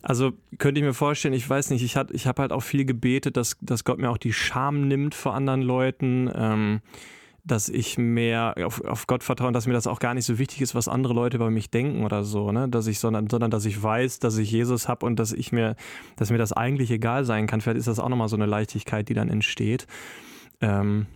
also 0.03 0.33
könnte 0.59 0.81
ich 0.81 0.87
mir 0.87 0.95
vorstellen, 0.95 1.35
ich 1.35 1.49
weiß 1.49 1.71
nicht, 1.71 1.83
ich, 1.83 1.97
ich 2.13 2.27
habe 2.27 2.43
halt 2.43 2.53
auch 2.53 2.63
viel 2.63 2.85
gebetet, 2.85 3.37
dass, 3.37 3.57
dass 3.61 3.85
Gott 3.85 3.99
mir 3.99 4.11
auch 4.11 4.19
die 4.19 4.33
Scham 4.33 4.89
nimmt 4.89 5.15
vor 5.15 5.35
anderen 5.35 5.63
Leuten, 5.63 6.31
ähm, 6.35 6.81
dass 7.45 7.69
ich 7.69 7.99
mehr 7.99 8.55
auf, 8.65 8.85
auf 8.85 9.07
Gott 9.07 9.25
vertraue 9.25 9.49
und 9.49 9.55
dass 9.55 9.67
mir 9.67 9.73
das 9.73 9.87
auch 9.87 10.01
gar 10.01 10.15
nicht 10.15 10.27
so 10.27 10.39
wichtig 10.39 10.61
ist, 10.61 10.75
was 10.75 10.87
andere 10.87 11.15
Leute 11.15 11.37
über 11.37 11.51
mich 11.51 11.71
denken 11.71 12.05
oder 12.05 12.23
so, 12.23 12.53
ne? 12.53 12.69
Dass 12.69 12.87
ich, 12.87 12.99
sondern, 12.99 13.29
sondern 13.29 13.51
dass 13.51 13.65
ich 13.65 13.83
weiß, 13.83 14.19
dass 14.19 14.37
ich 14.37 14.51
Jesus 14.51 14.87
habe 14.87 15.07
und 15.07 15.19
dass 15.19 15.33
ich 15.33 15.51
mir, 15.51 15.75
dass 16.17 16.31
mir 16.31 16.39
das 16.39 16.53
eigentlich 16.53 16.91
egal 16.91 17.25
sein 17.25 17.47
kann. 17.47 17.61
Vielleicht 17.61 17.79
ist 17.79 17.89
das 17.89 17.99
auch 17.99 18.09
nochmal 18.09 18.29
so 18.29 18.37
eine 18.37 18.47
Leichtigkeit, 18.47 19.09
die 19.09 19.15
dann 19.15 19.31
entsteht. 19.31 19.87
Ähm, 20.61 21.07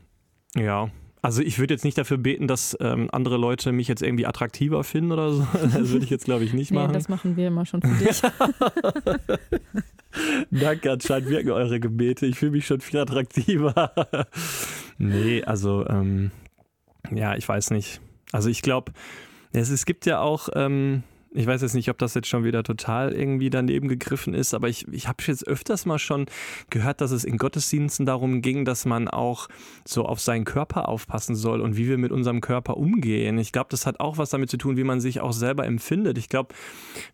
ja, 0.57 0.91
also 1.23 1.41
ich 1.41 1.61
würde 1.61 1.73
jetzt 1.73 1.85
nicht 1.85 1.97
dafür 1.97 2.19
beten, 2.19 2.49
dass 2.49 2.77
ähm, 2.81 3.09
andere 3.13 3.37
Leute 3.37 3.71
mich 3.71 3.87
jetzt 3.87 4.03
irgendwie 4.03 4.27
attraktiver 4.27 4.83
finden 4.83 5.13
oder 5.13 5.33
so. 5.33 5.47
Das 5.63 5.91
würde 5.91 6.05
ich 6.05 6.11
jetzt, 6.11 6.25
glaube 6.25 6.45
ich, 6.45 6.53
nicht 6.53 6.73
machen. 6.73 6.89
Nee, 6.89 6.95
das 6.95 7.09
machen 7.09 7.37
wir 7.37 7.47
immer 7.47 7.65
schon 7.65 7.81
für 7.81 8.05
dich. 8.05 8.21
Danke, 10.51 10.91
anscheinend 10.91 11.31
wirken 11.31 11.51
eure 11.53 11.79
Gebete. 11.79 12.27
Ich 12.27 12.39
fühle 12.39 12.51
mich 12.51 12.67
schon 12.67 12.81
viel 12.81 12.99
attraktiver. 12.99 13.93
nee, 14.99 15.45
also 15.45 15.87
ähm, 15.87 16.33
ja, 17.13 17.37
ich 17.37 17.49
weiß 17.49 17.71
nicht. 17.71 18.01
Also 18.33 18.51
ich 18.51 18.61
glaube, 18.61 18.93
es, 19.53 19.71
es 19.71 19.87
gibt 19.87 20.07
ja 20.07 20.21
auch, 20.21 20.49
ähm, 20.55 21.05
ich 21.35 21.47
weiß 21.47 21.63
jetzt 21.63 21.75
nicht, 21.75 21.89
ob 21.89 21.99
das 21.99 22.15
jetzt 22.15 22.29
schon 22.29 22.45
wieder 22.45 22.63
total 22.63 23.13
irgendwie 23.13 23.51
daneben 23.51 23.89
gegriffen 23.89 24.35
ist, 24.35 24.55
aber 24.55 24.69
ich, 24.69 24.87
ich 24.89 25.09
habe 25.09 25.23
jetzt 25.27 25.47
öfters 25.47 25.87
mal 25.87 25.99
schon 25.99 26.27
gehört, 26.71 27.01
dass 27.01 27.11
es 27.11 27.25
in 27.25 27.39
Gottesdiensten 27.39 28.07
darum 28.07 28.43
ging, 28.43 28.65
dass 28.65 28.85
man 28.85 29.09
auch 29.09 29.49
so 29.85 30.05
auf 30.05 30.21
seinen 30.21 30.45
Körper 30.45 30.89
aufpassen 30.89 31.35
soll 31.35 31.61
und 31.61 31.77
wie 31.77 31.89
wir 31.89 31.99
mit 31.99 32.13
unserem 32.13 32.41
Körper 32.41 32.77
umgehen. 32.77 33.39
Ich 33.39 33.53
glaube, 33.53 33.69
das 33.71 33.87
hat 33.87 34.01
auch 34.01 34.19
was 34.19 34.31
damit 34.31 34.51
zu 34.51 34.59
tun, 34.59 34.77
wie 34.77 34.85
man 34.85 35.01
sich 35.01 35.21
auch 35.21 35.33
selber 35.33 35.65
empfindet. 35.65 36.19
Ich 36.19 36.29
glaube, 36.29 36.55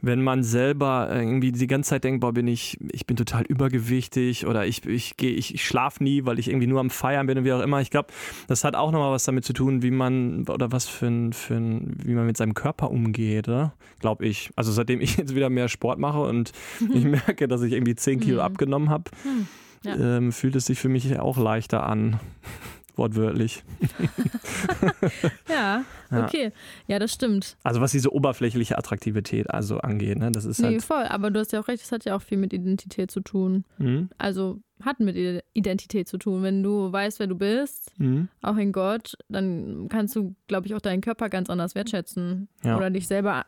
wenn 0.00 0.22
man 0.22 0.42
selber 0.42 1.08
irgendwie 1.12 1.52
die 1.52 1.66
ganze 1.66 1.90
Zeit 1.90 2.04
denkt, 2.04 2.20
boah, 2.20 2.32
bin 2.32 2.48
ich, 2.48 2.78
ich 2.90 3.06
bin 3.06 3.16
total 3.16 3.44
übergewichtig 3.44 4.46
oder 4.46 4.66
ich, 4.66 4.84
ich 4.84 5.16
gehe, 5.16 5.32
ich, 5.32 5.54
ich 5.54 5.64
schlafe 5.64 6.02
nie, 6.02 6.24
weil 6.24 6.38
ich 6.38 6.48
irgendwie 6.48 6.66
nur 6.66 6.80
am 6.80 6.90
Feiern 6.90 7.26
bin 7.26 7.38
und 7.38 7.44
wie 7.44 7.52
auch 7.52 7.62
immer. 7.62 7.80
Ich 7.80 7.90
glaube, 7.90 8.08
das 8.48 8.64
hat 8.64 8.74
auch 8.74 8.90
nochmal 8.90 9.12
was 9.12 9.24
damit 9.24 9.44
zu 9.44 9.52
tun, 9.52 9.82
wie 9.82 9.90
man 9.90 10.46
oder 10.48 10.72
was 10.72 10.88
für 10.88 11.06
ein, 11.06 11.32
für 11.32 11.54
ein, 11.54 11.96
wie 12.02 12.14
man 12.14 12.26
mit 12.26 12.36
seinem 12.36 12.54
Körper 12.54 12.90
umgeht, 12.90 13.48
oder? 13.48 13.74
Glaube 14.08 14.26
ich. 14.26 14.50
Also 14.56 14.72
seitdem 14.72 15.00
ich 15.00 15.16
jetzt 15.18 15.34
wieder 15.34 15.50
mehr 15.50 15.68
Sport 15.68 15.98
mache 15.98 16.20
und 16.20 16.52
ich 16.94 17.04
merke, 17.04 17.46
dass 17.46 17.62
ich 17.62 17.72
irgendwie 17.72 17.94
10 17.94 18.20
Kilo 18.20 18.36
mhm. 18.36 18.40
abgenommen 18.40 18.90
habe, 18.90 19.10
hm. 19.22 19.46
ja. 19.84 20.16
ähm, 20.16 20.32
fühlt 20.32 20.56
es 20.56 20.66
sich 20.66 20.78
für 20.78 20.88
mich 20.88 21.18
auch 21.18 21.36
leichter 21.36 21.86
an. 21.86 22.18
Wortwörtlich. 22.98 23.62
ja, 25.48 25.84
okay. 26.10 26.50
Ja, 26.88 26.98
das 26.98 27.12
stimmt. 27.12 27.56
Also 27.62 27.80
was 27.80 27.92
diese 27.92 28.12
oberflächliche 28.12 28.76
Attraktivität 28.76 29.50
also 29.50 29.78
angeht, 29.78 30.18
ne? 30.18 30.32
Das 30.32 30.44
ist 30.44 30.58
nee, 30.58 30.66
halt 30.66 30.82
voll, 30.82 31.04
aber 31.04 31.30
du 31.30 31.38
hast 31.38 31.52
ja 31.52 31.60
auch 31.60 31.68
recht, 31.68 31.80
das 31.80 31.92
hat 31.92 32.04
ja 32.04 32.16
auch 32.16 32.22
viel 32.22 32.38
mit 32.38 32.52
Identität 32.52 33.12
zu 33.12 33.20
tun. 33.20 33.64
Mhm. 33.78 34.08
Also 34.18 34.60
hat 34.82 34.98
mit 34.98 35.16
Identität 35.54 36.08
zu 36.08 36.18
tun. 36.18 36.42
Wenn 36.42 36.62
du 36.62 36.92
weißt, 36.92 37.20
wer 37.20 37.28
du 37.28 37.36
bist, 37.36 37.92
mhm. 37.98 38.28
auch 38.42 38.56
in 38.56 38.72
Gott, 38.72 39.14
dann 39.28 39.86
kannst 39.88 40.16
du, 40.16 40.34
glaube 40.48 40.66
ich, 40.66 40.74
auch 40.74 40.80
deinen 40.80 41.00
Körper 41.00 41.28
ganz 41.28 41.50
anders 41.50 41.76
wertschätzen. 41.76 42.48
Ja. 42.64 42.76
Oder 42.76 42.90
dich 42.90 43.06
selber 43.06 43.46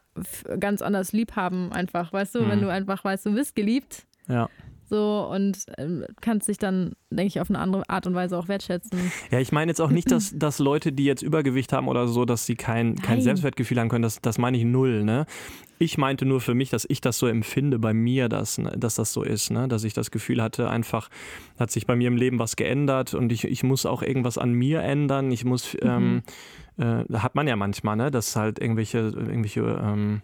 ganz 0.61 0.81
anders 0.83 1.13
lieb 1.13 1.35
haben, 1.35 1.73
einfach. 1.73 2.13
Weißt 2.13 2.37
du, 2.37 2.43
mhm. 2.43 2.51
wenn 2.51 2.61
du 2.63 2.69
einfach 2.69 3.05
weißt, 3.05 3.27
du 3.27 3.35
bist 3.35 3.55
geliebt. 3.57 4.07
Ja. 4.29 4.49
So 4.91 5.29
und 5.33 5.57
äh, 5.79 6.05
kannst 6.21 6.49
dich 6.49 6.59
dann, 6.59 6.95
denke 7.11 7.29
ich, 7.29 7.41
auf 7.41 7.49
eine 7.49 7.61
andere 7.61 7.89
Art 7.89 8.09
und 8.09 8.15
Weise 8.15 8.37
auch 8.37 8.49
wertschätzen. 8.49 8.99
Ja, 9.31 9.39
ich 9.39 9.53
meine 9.53 9.71
jetzt 9.71 9.81
auch 9.81 9.91
nicht, 9.91 10.11
dass, 10.11 10.37
dass 10.37 10.59
Leute, 10.59 10.93
die 10.93 11.05
jetzt 11.05 11.23
Übergewicht 11.23 11.73
haben 11.73 11.87
oder 11.87 12.09
so, 12.09 12.25
dass 12.25 12.45
sie 12.45 12.57
kein, 12.57 12.97
kein 12.97 13.21
Selbstwertgefühl 13.23 13.79
haben 13.79 13.89
können. 13.89 14.03
Das, 14.03 14.21
das 14.21 14.39
meine 14.39 14.57
ich 14.57 14.65
null. 14.65 15.05
Ne? 15.05 15.27
Ich 15.79 15.97
meinte 15.97 16.27
nur 16.27 16.41
für 16.41 16.55
mich, 16.55 16.71
dass 16.71 16.85
ich 16.89 17.01
das 17.01 17.19
so 17.19 17.29
empfinde 17.29 17.79
bei 17.79 17.95
mir, 17.95 18.29
dass, 18.29 18.59
ne, 18.59 18.73
dass 18.77 18.97
das 18.97 19.13
so 19.13 19.23
ist. 19.23 19.53
Ne? 19.53 19.69
Dass 19.69 19.85
ich 19.85 19.95
das 19.95 20.11
Gefühl 20.11 20.43
hatte, 20.43 20.69
einfach 20.69 21.09
hat 21.57 21.71
sich 21.71 21.87
bei 21.87 21.95
mir 21.95 22.09
im 22.09 22.17
Leben 22.17 22.41
was 22.41 22.57
geändert 22.57 23.15
und 23.15 23.31
ich, 23.31 23.45
ich 23.45 23.63
muss 23.63 23.87
auch 23.87 24.03
irgendwas 24.03 24.39
an 24.39 24.53
mir 24.53 24.83
ändern. 24.83 25.31
Ich 25.31 25.45
muss, 25.45 25.75
mhm. 25.75 26.23
ähm, 26.79 27.05
äh, 27.11 27.19
hat 27.19 27.37
man 27.37 27.47
ja 27.47 27.55
manchmal, 27.55 27.95
ne? 27.95 28.11
dass 28.11 28.35
halt 28.35 28.59
irgendwelche, 28.59 28.99
irgendwelche 28.99 29.61
ähm, 29.61 30.23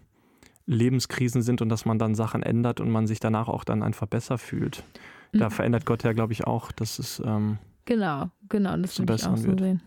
Lebenskrisen 0.67 1.41
sind 1.41 1.61
und 1.61 1.69
dass 1.69 1.85
man 1.85 1.97
dann 1.97 2.13
Sachen 2.13 2.43
ändert 2.43 2.79
und 2.79 2.91
man 2.91 3.07
sich 3.07 3.19
danach 3.19 3.47
auch 3.47 3.63
dann 3.63 3.81
einfach 3.81 4.05
besser 4.05 4.37
fühlt. 4.37 4.83
Mhm. 5.31 5.39
Da 5.39 5.49
verändert 5.49 5.85
Gott 5.85 6.03
ja, 6.03 6.13
glaube 6.13 6.33
ich, 6.33 6.45
auch, 6.45 6.71
dass 6.71 6.99
es 6.99 7.21
ähm, 7.25 7.57
genau, 7.85 8.29
genau, 8.49 8.77
das 8.77 8.99
würde 8.99 9.15
ich 9.15 9.25
auch 9.25 9.37
so 9.37 9.57
sehen. 9.57 9.81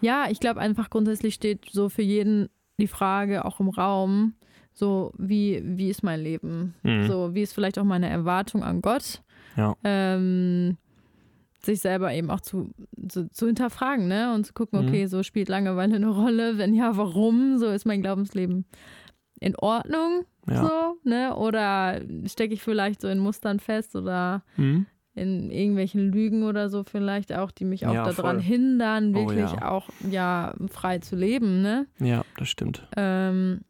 Ja, 0.00 0.26
ich 0.30 0.38
glaube 0.38 0.60
einfach 0.60 0.90
grundsätzlich 0.90 1.34
steht 1.34 1.70
so 1.70 1.88
für 1.88 2.02
jeden 2.02 2.48
die 2.78 2.86
Frage 2.86 3.44
auch 3.44 3.60
im 3.60 3.68
Raum, 3.68 4.34
so 4.72 5.12
wie, 5.16 5.62
wie 5.64 5.88
ist 5.88 6.02
mein 6.02 6.20
Leben? 6.20 6.74
Mhm. 6.82 7.06
So, 7.06 7.34
wie 7.34 7.42
ist 7.42 7.54
vielleicht 7.54 7.78
auch 7.78 7.84
meine 7.84 8.08
Erwartung 8.08 8.62
an 8.62 8.82
Gott? 8.82 9.22
Ja. 9.56 9.76
Ähm, 9.84 10.76
sich 11.64 11.80
selber 11.80 12.12
eben 12.12 12.30
auch 12.30 12.40
zu, 12.40 12.70
zu, 13.08 13.30
zu, 13.30 13.46
hinterfragen, 13.46 14.08
ne? 14.08 14.34
Und 14.34 14.46
zu 14.46 14.52
gucken, 14.52 14.80
mhm. 14.80 14.88
okay, 14.88 15.06
so 15.06 15.22
spielt 15.22 15.48
Langeweile 15.48 15.96
eine 15.96 16.08
Rolle, 16.08 16.58
wenn 16.58 16.74
ja, 16.74 16.96
warum? 16.96 17.58
So 17.58 17.68
ist 17.68 17.86
mein 17.86 18.02
Glaubensleben 18.02 18.64
in 19.42 19.56
Ordnung, 19.56 20.24
ja. 20.48 20.62
so, 20.62 21.08
ne? 21.08 21.36
Oder 21.36 22.00
stecke 22.26 22.54
ich 22.54 22.62
vielleicht 22.62 23.00
so 23.00 23.08
in 23.08 23.18
Mustern 23.18 23.60
fest 23.60 23.96
oder 23.96 24.42
mhm. 24.56 24.86
in 25.14 25.50
irgendwelchen 25.50 26.12
Lügen 26.12 26.44
oder 26.44 26.68
so 26.68 26.84
vielleicht 26.84 27.34
auch, 27.34 27.50
die 27.50 27.64
mich 27.64 27.86
auch 27.86 27.94
ja, 27.94 28.04
daran 28.04 28.36
voll. 28.36 28.42
hindern, 28.42 29.14
oh 29.14 29.18
wirklich 29.18 29.50
oh, 29.52 29.56
ja. 29.60 29.70
auch 29.70 29.88
ja 30.08 30.54
frei 30.68 30.98
zu 30.98 31.16
leben, 31.16 31.62
ne? 31.62 31.86
Ja, 31.98 32.24
das 32.36 32.48
stimmt. 32.48 32.86
Ähm, 32.96 33.62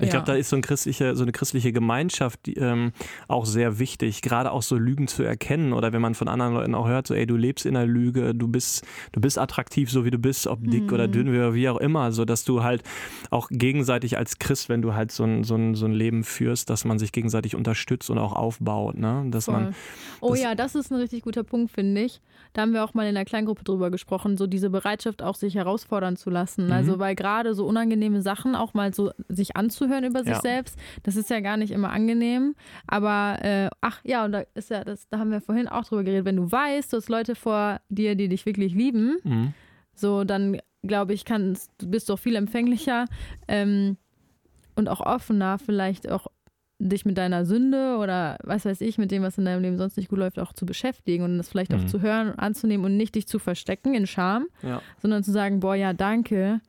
ich 0.00 0.10
glaube, 0.10 0.26
da 0.26 0.34
ist 0.34 0.48
so, 0.48 0.56
ein 0.56 0.62
christliche, 0.62 1.14
so 1.14 1.22
eine 1.22 1.30
christliche 1.30 1.72
Gemeinschaft 1.72 2.46
die, 2.46 2.54
ähm, 2.54 2.92
auch 3.28 3.46
sehr 3.46 3.78
wichtig, 3.78 4.22
gerade 4.22 4.50
auch 4.50 4.62
so 4.62 4.76
Lügen 4.76 5.06
zu 5.06 5.22
erkennen 5.22 5.72
oder 5.72 5.92
wenn 5.92 6.02
man 6.02 6.16
von 6.16 6.26
anderen 6.26 6.54
Leuten 6.54 6.74
auch 6.74 6.88
hört, 6.88 7.06
so 7.06 7.14
ey, 7.14 7.26
du 7.26 7.36
lebst 7.36 7.64
in 7.64 7.76
einer 7.76 7.86
Lüge, 7.86 8.34
du 8.34 8.48
bist, 8.48 8.84
du 9.12 9.20
bist 9.20 9.38
attraktiv, 9.38 9.90
so 9.90 10.04
wie 10.04 10.10
du 10.10 10.18
bist, 10.18 10.48
ob 10.48 10.58
dick 10.64 10.84
mhm. 10.84 10.92
oder 10.92 11.06
dünn 11.06 11.28
oder 11.28 11.54
wie 11.54 11.68
auch 11.68 11.78
immer, 11.78 12.10
so 12.10 12.24
dass 12.24 12.44
du 12.44 12.64
halt 12.64 12.82
auch 13.30 13.48
gegenseitig 13.50 14.18
als 14.18 14.40
Christ, 14.40 14.68
wenn 14.68 14.82
du 14.82 14.94
halt 14.94 15.12
so 15.12 15.22
ein, 15.22 15.44
so 15.44 15.54
ein, 15.54 15.76
so 15.76 15.86
ein 15.86 15.92
Leben 15.92 16.24
führst, 16.24 16.70
dass 16.70 16.84
man 16.84 16.98
sich 16.98 17.12
gegenseitig 17.12 17.54
unterstützt 17.54 18.10
und 18.10 18.18
auch 18.18 18.32
aufbaut, 18.32 18.98
ne? 18.98 19.24
Dass 19.28 19.44
Voll. 19.44 19.54
man, 19.54 19.74
oh 20.20 20.34
ja, 20.34 20.56
das 20.56 20.74
ist 20.74 20.90
ein 20.90 20.98
richtig 20.98 21.22
guter 21.22 21.44
Punkt, 21.44 21.70
finde 21.70 22.02
ich. 22.02 22.20
Da 22.52 22.62
haben 22.62 22.72
wir 22.72 22.84
auch 22.84 22.94
mal 22.94 23.06
in 23.06 23.14
der 23.14 23.24
Kleingruppe 23.24 23.64
drüber 23.64 23.90
gesprochen, 23.90 24.36
so 24.36 24.46
diese 24.46 24.70
Bereitschaft 24.70 25.22
auch 25.22 25.34
sich 25.34 25.56
herausfordern 25.56 26.16
zu 26.16 26.30
lassen. 26.30 26.66
Mhm. 26.66 26.72
Also 26.72 26.98
weil 27.00 27.16
gerade 27.16 27.54
so 27.54 27.66
unangenehme 27.66 28.22
Sachen 28.22 28.54
auch 28.54 28.74
mal 28.74 28.94
so 28.94 29.10
sich 29.28 29.56
anzuhören, 29.56 29.83
zuhören 29.84 30.04
über 30.04 30.20
sich 30.20 30.32
ja. 30.32 30.40
selbst. 30.40 30.78
Das 31.02 31.16
ist 31.16 31.30
ja 31.30 31.40
gar 31.40 31.56
nicht 31.56 31.70
immer 31.70 31.90
angenehm. 31.90 32.54
Aber 32.86 33.38
äh, 33.42 33.68
ach 33.80 34.00
ja, 34.04 34.24
und 34.24 34.32
da 34.32 34.44
ist 34.54 34.70
ja, 34.70 34.84
das, 34.84 35.08
da 35.08 35.18
haben 35.18 35.30
wir 35.30 35.40
vorhin 35.40 35.68
auch 35.68 35.84
drüber 35.84 36.04
geredet, 36.04 36.24
wenn 36.24 36.36
du 36.36 36.50
weißt, 36.50 36.92
du 36.92 36.96
hast 36.96 37.08
Leute 37.08 37.34
vor 37.34 37.80
dir, 37.88 38.14
die 38.14 38.28
dich 38.28 38.46
wirklich 38.46 38.74
lieben, 38.74 39.18
mhm. 39.22 39.54
so 39.94 40.24
dann 40.24 40.58
glaube 40.82 41.14
ich, 41.14 41.24
kannst, 41.24 41.70
du 41.78 41.88
bist 41.88 42.10
doch 42.10 42.18
viel 42.18 42.36
empfänglicher 42.36 43.06
ähm, 43.48 43.96
und 44.74 44.88
auch 44.88 45.00
offener, 45.00 45.58
vielleicht 45.58 46.10
auch 46.10 46.26
dich 46.78 47.04
mit 47.04 47.16
deiner 47.16 47.46
Sünde 47.46 47.96
oder 47.98 48.36
was 48.42 48.64
weiß 48.64 48.80
ich, 48.80 48.98
mit 48.98 49.10
dem, 49.10 49.22
was 49.22 49.38
in 49.38 49.44
deinem 49.44 49.62
Leben 49.62 49.78
sonst 49.78 49.96
nicht 49.96 50.08
gut 50.08 50.18
läuft, 50.18 50.38
auch 50.38 50.52
zu 50.52 50.66
beschäftigen 50.66 51.24
und 51.24 51.38
das 51.38 51.48
vielleicht 51.48 51.72
mhm. 51.72 51.78
auch 51.78 51.86
zu 51.86 52.02
hören 52.02 52.30
und 52.30 52.38
anzunehmen 52.38 52.84
und 52.84 52.96
nicht 52.96 53.14
dich 53.14 53.26
zu 53.26 53.38
verstecken 53.38 53.94
in 53.94 54.06
Scham, 54.06 54.46
ja. 54.62 54.82
sondern 55.00 55.22
zu 55.22 55.32
sagen, 55.32 55.60
boah, 55.60 55.74
ja, 55.74 55.92
danke, 55.92 56.60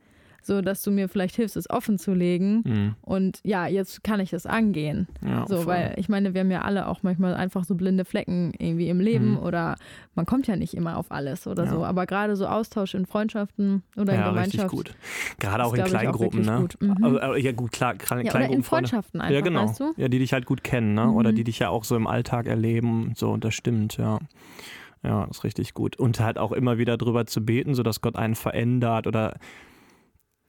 so 0.46 0.62
dass 0.62 0.82
du 0.82 0.90
mir 0.90 1.08
vielleicht 1.08 1.36
hilfst, 1.36 1.56
es 1.56 1.68
offen 1.68 1.98
zu 1.98 2.14
legen. 2.14 2.62
Mhm. 2.64 2.94
Und 3.02 3.40
ja, 3.42 3.66
jetzt 3.66 4.04
kann 4.04 4.20
ich 4.20 4.30
das 4.30 4.46
angehen. 4.46 5.08
Ja, 5.24 5.46
so, 5.46 5.56
voll. 5.56 5.66
weil 5.66 5.94
ich 5.96 6.08
meine, 6.08 6.34
wir 6.34 6.40
haben 6.40 6.50
ja 6.50 6.62
alle 6.62 6.86
auch 6.88 7.02
manchmal 7.02 7.34
einfach 7.34 7.64
so 7.64 7.74
blinde 7.74 8.04
Flecken 8.04 8.52
irgendwie 8.58 8.88
im 8.88 9.00
Leben 9.00 9.32
mhm. 9.32 9.38
oder 9.38 9.76
man 10.14 10.26
kommt 10.26 10.46
ja 10.46 10.56
nicht 10.56 10.74
immer 10.74 10.96
auf 10.96 11.10
alles 11.10 11.46
oder 11.46 11.64
ja. 11.64 11.70
so. 11.70 11.84
Aber 11.84 12.06
gerade 12.06 12.36
so 12.36 12.46
Austausch 12.46 12.94
in 12.94 13.06
Freundschaften 13.06 13.82
oder 13.96 14.14
in 14.14 14.20
ja, 14.20 14.28
Gemeinschaft. 14.28 14.70
gut. 14.70 14.94
Gerade 15.38 15.64
auch 15.64 15.74
in 15.74 15.84
Kleingruppen, 15.84 16.42
ne? 16.42 16.58
Gut. 16.60 16.76
Mhm. 16.80 17.04
Also, 17.04 17.34
ja, 17.36 17.52
gut, 17.52 17.72
klar, 17.72 17.94
Klein, 17.94 18.24
ja, 18.24 18.30
Kleingruppen. 18.30 18.58
in 18.58 18.62
Freundschaften 18.62 19.20
einfach, 19.20 19.34
ja, 19.34 19.40
genau. 19.40 19.68
weißt 19.68 19.80
du? 19.80 19.92
Ja, 19.96 20.08
die 20.08 20.18
dich 20.18 20.32
halt 20.32 20.46
gut 20.46 20.64
kennen, 20.64 20.94
ne? 20.94 21.10
Oder 21.10 21.32
mhm. 21.32 21.36
die 21.36 21.44
dich 21.44 21.58
ja 21.58 21.68
auch 21.68 21.84
so 21.84 21.96
im 21.96 22.06
Alltag 22.06 22.46
erleben. 22.46 23.12
So, 23.16 23.30
und 23.30 23.44
das 23.44 23.54
stimmt, 23.54 23.96
ja. 23.96 24.18
Ja, 25.02 25.26
das 25.26 25.38
ist 25.38 25.44
richtig 25.44 25.74
gut. 25.74 25.96
Und 25.96 26.18
halt 26.20 26.38
auch 26.38 26.52
immer 26.52 26.78
wieder 26.78 26.96
drüber 26.96 27.26
zu 27.26 27.44
beten, 27.44 27.74
sodass 27.74 28.00
Gott 28.00 28.16
einen 28.16 28.34
verändert 28.34 29.06
oder 29.06 29.38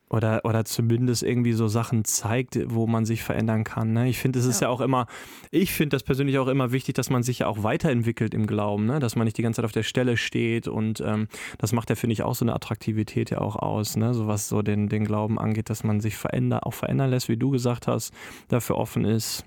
oder, 0.09 0.41
oder 0.45 0.63
zumindest 0.63 1.23
irgendwie 1.23 1.53
so 1.53 1.67
Sachen 1.67 2.05
zeigt, 2.05 2.57
wo 2.67 2.87
man 2.87 3.05
sich 3.05 3.23
verändern 3.23 3.63
kann. 3.63 3.91
Ne? 3.93 4.07
Ich 4.07 4.19
finde, 4.19 4.39
es 4.39 4.45
ist 4.45 4.61
ja. 4.61 4.67
ja. 4.67 4.71
auch 4.71 4.79
immer, 4.79 5.05
ich 5.51 5.73
finde 5.73 5.95
das 5.95 6.03
persönlich 6.03 6.39
auch 6.39 6.47
immer 6.47 6.71
wichtig, 6.71 6.95
dass 6.95 7.09
man 7.09 7.23
sich 7.23 7.39
ja 7.39 7.47
auch 7.47 7.63
weiterentwickelt 7.63 8.33
im 8.33 8.47
Glauben, 8.47 8.85
ne? 8.85 8.99
dass 8.99 9.15
man 9.15 9.25
nicht 9.25 9.37
die 9.37 9.41
ganze 9.41 9.57
Zeit 9.57 9.65
auf 9.65 9.73
der 9.73 9.83
Stelle 9.83 10.15
steht 10.15 10.67
und 10.67 11.01
ähm, 11.01 11.27
das 11.57 11.73
macht 11.73 11.89
ja, 11.89 11.95
finde 11.95 12.13
ich, 12.13 12.23
auch 12.23 12.35
so 12.35 12.45
eine 12.45 12.53
Attraktivität 12.53 13.31
ja 13.31 13.39
auch 13.39 13.57
aus, 13.57 13.97
ne? 13.97 14.13
so 14.13 14.27
was 14.27 14.47
so 14.47 14.61
den, 14.61 14.87
den 14.87 15.03
Glauben 15.03 15.37
angeht, 15.37 15.69
dass 15.69 15.83
man 15.83 15.99
sich 15.99 16.15
veränder, 16.15 16.65
auch 16.65 16.73
verändern 16.73 17.09
lässt, 17.09 17.27
wie 17.27 17.37
du 17.37 17.49
gesagt 17.49 17.87
hast, 17.87 18.13
dafür 18.47 18.77
offen 18.77 19.03
ist. 19.03 19.45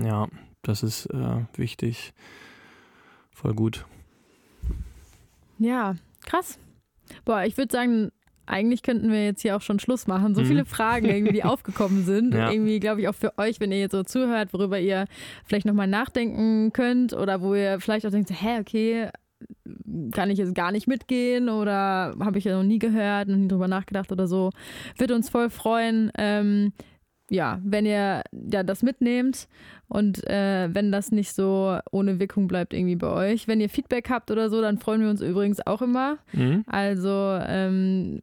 Ja, 0.00 0.28
das 0.62 0.82
ist 0.82 1.06
äh, 1.06 1.44
wichtig. 1.56 2.12
Voll 3.32 3.54
gut. 3.54 3.86
Ja, 5.58 5.94
krass. 6.24 6.58
Boah, 7.24 7.44
ich 7.44 7.56
würde 7.56 7.72
sagen, 7.72 8.10
eigentlich 8.46 8.82
könnten 8.82 9.10
wir 9.10 9.24
jetzt 9.24 9.42
hier 9.42 9.56
auch 9.56 9.62
schon 9.62 9.78
Schluss 9.78 10.06
machen. 10.06 10.34
So 10.34 10.42
mhm. 10.42 10.46
viele 10.46 10.64
Fragen 10.64 11.06
irgendwie, 11.06 11.32
die 11.32 11.44
aufgekommen 11.44 12.04
sind. 12.04 12.34
Ja. 12.34 12.50
Irgendwie, 12.50 12.80
glaube 12.80 13.00
ich, 13.00 13.08
auch 13.08 13.14
für 13.14 13.36
euch, 13.38 13.60
wenn 13.60 13.72
ihr 13.72 13.80
jetzt 13.80 13.92
so 13.92 14.02
zuhört, 14.02 14.52
worüber 14.52 14.78
ihr 14.78 15.06
vielleicht 15.44 15.66
nochmal 15.66 15.86
nachdenken 15.86 16.72
könnt 16.72 17.12
oder 17.12 17.40
wo 17.40 17.54
ihr 17.54 17.80
vielleicht 17.80 18.06
auch 18.06 18.10
denkt, 18.10 18.30
hä, 18.30 18.60
okay, 18.60 19.08
kann 20.12 20.30
ich 20.30 20.38
jetzt 20.38 20.54
gar 20.54 20.72
nicht 20.72 20.86
mitgehen 20.86 21.48
oder 21.48 22.14
habe 22.20 22.38
ich 22.38 22.44
ja 22.44 22.56
noch 22.56 22.62
nie 22.62 22.78
gehört, 22.78 23.28
noch 23.28 23.36
nie 23.36 23.48
drüber 23.48 23.68
nachgedacht 23.68 24.10
oder 24.12 24.26
so. 24.26 24.50
Wird 24.96 25.10
uns 25.10 25.28
voll 25.28 25.50
freuen. 25.50 26.10
Ähm, 26.16 26.72
ja, 27.30 27.58
wenn 27.64 27.86
ihr 27.86 28.22
ja 28.32 28.62
das 28.62 28.82
mitnehmt 28.82 29.48
und 29.88 30.26
äh, 30.28 30.68
wenn 30.72 30.92
das 30.92 31.10
nicht 31.10 31.32
so 31.32 31.78
ohne 31.90 32.20
Wirkung 32.20 32.48
bleibt 32.48 32.74
irgendwie 32.74 32.96
bei 32.96 33.08
euch. 33.08 33.48
Wenn 33.48 33.60
ihr 33.60 33.68
Feedback 33.68 34.10
habt 34.10 34.30
oder 34.30 34.50
so, 34.50 34.60
dann 34.60 34.78
freuen 34.78 35.00
wir 35.00 35.10
uns 35.10 35.20
übrigens 35.20 35.66
auch 35.66 35.82
immer. 35.82 36.18
Mhm. 36.32 36.64
Also 36.66 37.38
ähm, 37.46 38.20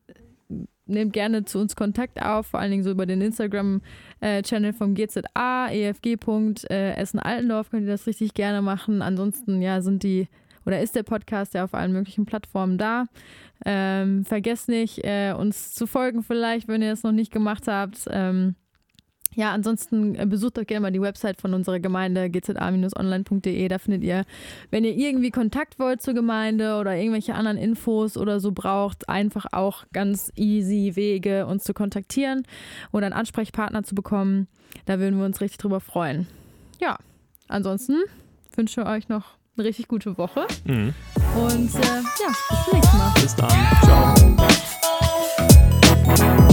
nehmt 0.86 1.14
gerne 1.14 1.46
zu 1.46 1.60
uns 1.60 1.76
Kontakt 1.76 2.22
auf, 2.22 2.48
vor 2.48 2.60
allen 2.60 2.72
Dingen 2.72 2.84
so 2.84 2.92
über 2.92 3.06
den 3.06 3.22
Instagram-Channel 3.22 4.70
äh, 4.70 4.74
vom 4.74 4.94
GZA, 4.94 5.70
efg.essenaltendorf 5.72 7.70
könnt 7.72 7.86
ihr 7.86 7.92
das 7.92 8.08
richtig 8.08 8.34
gerne 8.34 8.62
machen. 8.62 9.02
Ansonsten 9.02 9.62
ja 9.62 9.82
sind 9.82 10.04
die 10.04 10.28
oder 10.66 10.80
ist 10.80 10.96
der 10.96 11.04
Podcast 11.04 11.56
ja 11.56 11.64
auf 11.64 11.74
allen 11.74 11.92
möglichen 11.92 12.26
Plattformen 12.26 12.78
da. 12.78 13.06
Ähm, 13.66 14.26
vergesst 14.26 14.70
nicht, 14.70 15.04
äh, 15.04 15.34
uns 15.34 15.74
zu 15.74 15.88
folgen 15.88 16.22
vielleicht, 16.24 16.68
wenn 16.68 16.82
ihr 16.82 16.92
es 16.92 17.04
noch 17.04 17.12
nicht 17.12 17.32
gemacht 17.32 17.68
habt. 17.68 18.06
Ähm, 18.10 18.56
ja, 19.34 19.52
ansonsten 19.52 20.16
äh, 20.16 20.26
besucht 20.26 20.58
doch 20.58 20.66
gerne 20.66 20.82
mal 20.82 20.92
die 20.92 21.02
Website 21.02 21.40
von 21.40 21.54
unserer 21.54 21.80
Gemeinde, 21.80 22.30
gza-online.de. 22.30 23.68
Da 23.68 23.78
findet 23.78 24.04
ihr, 24.04 24.26
wenn 24.72 24.84
ihr 24.84 24.96
irgendwie 24.96 25.32
Kontakt 25.32 25.80
wollt 25.80 26.02
zur 26.02 26.14
Gemeinde 26.14 26.78
oder 26.78 26.96
irgendwelche 26.96 27.36
anderen 27.36 27.58
Infos 27.58 28.18
oder 28.18 28.40
so 28.40 28.52
braucht, 28.52 29.08
einfach 29.08 29.46
auch 29.52 29.86
ganz 29.94 30.32
easy 30.36 30.96
Wege, 30.96 31.46
uns 31.46 31.64
zu 31.64 31.74
kontaktieren 31.74 32.44
oder 32.92 33.06
einen 33.06 33.14
Ansprechpartner 33.14 33.84
zu 33.84 33.96
bekommen. 33.96 34.48
Da 34.86 35.00
würden 35.00 35.18
wir 35.18 35.26
uns 35.26 35.40
richtig 35.42 35.60
drüber 35.60 35.80
freuen. 35.80 36.28
Ja, 36.80 36.98
ansonsten 37.48 37.98
wünsche 38.56 38.82
ich 38.82 38.88
euch 38.88 39.10
noch 39.10 39.38
eine 39.56 39.68
richtig 39.68 39.88
gute 39.88 40.18
Woche. 40.18 40.46
Mhm. 40.66 40.94
Und 41.36 41.76
äh, 41.76 42.02
ja, 42.20 42.34
bis 42.50 42.66
zum 42.66 42.74
nächsten 42.74 42.98
Mal. 42.98 43.14
Bis 43.16 43.36
dann. 43.36 43.50
Ciao. 46.16 46.48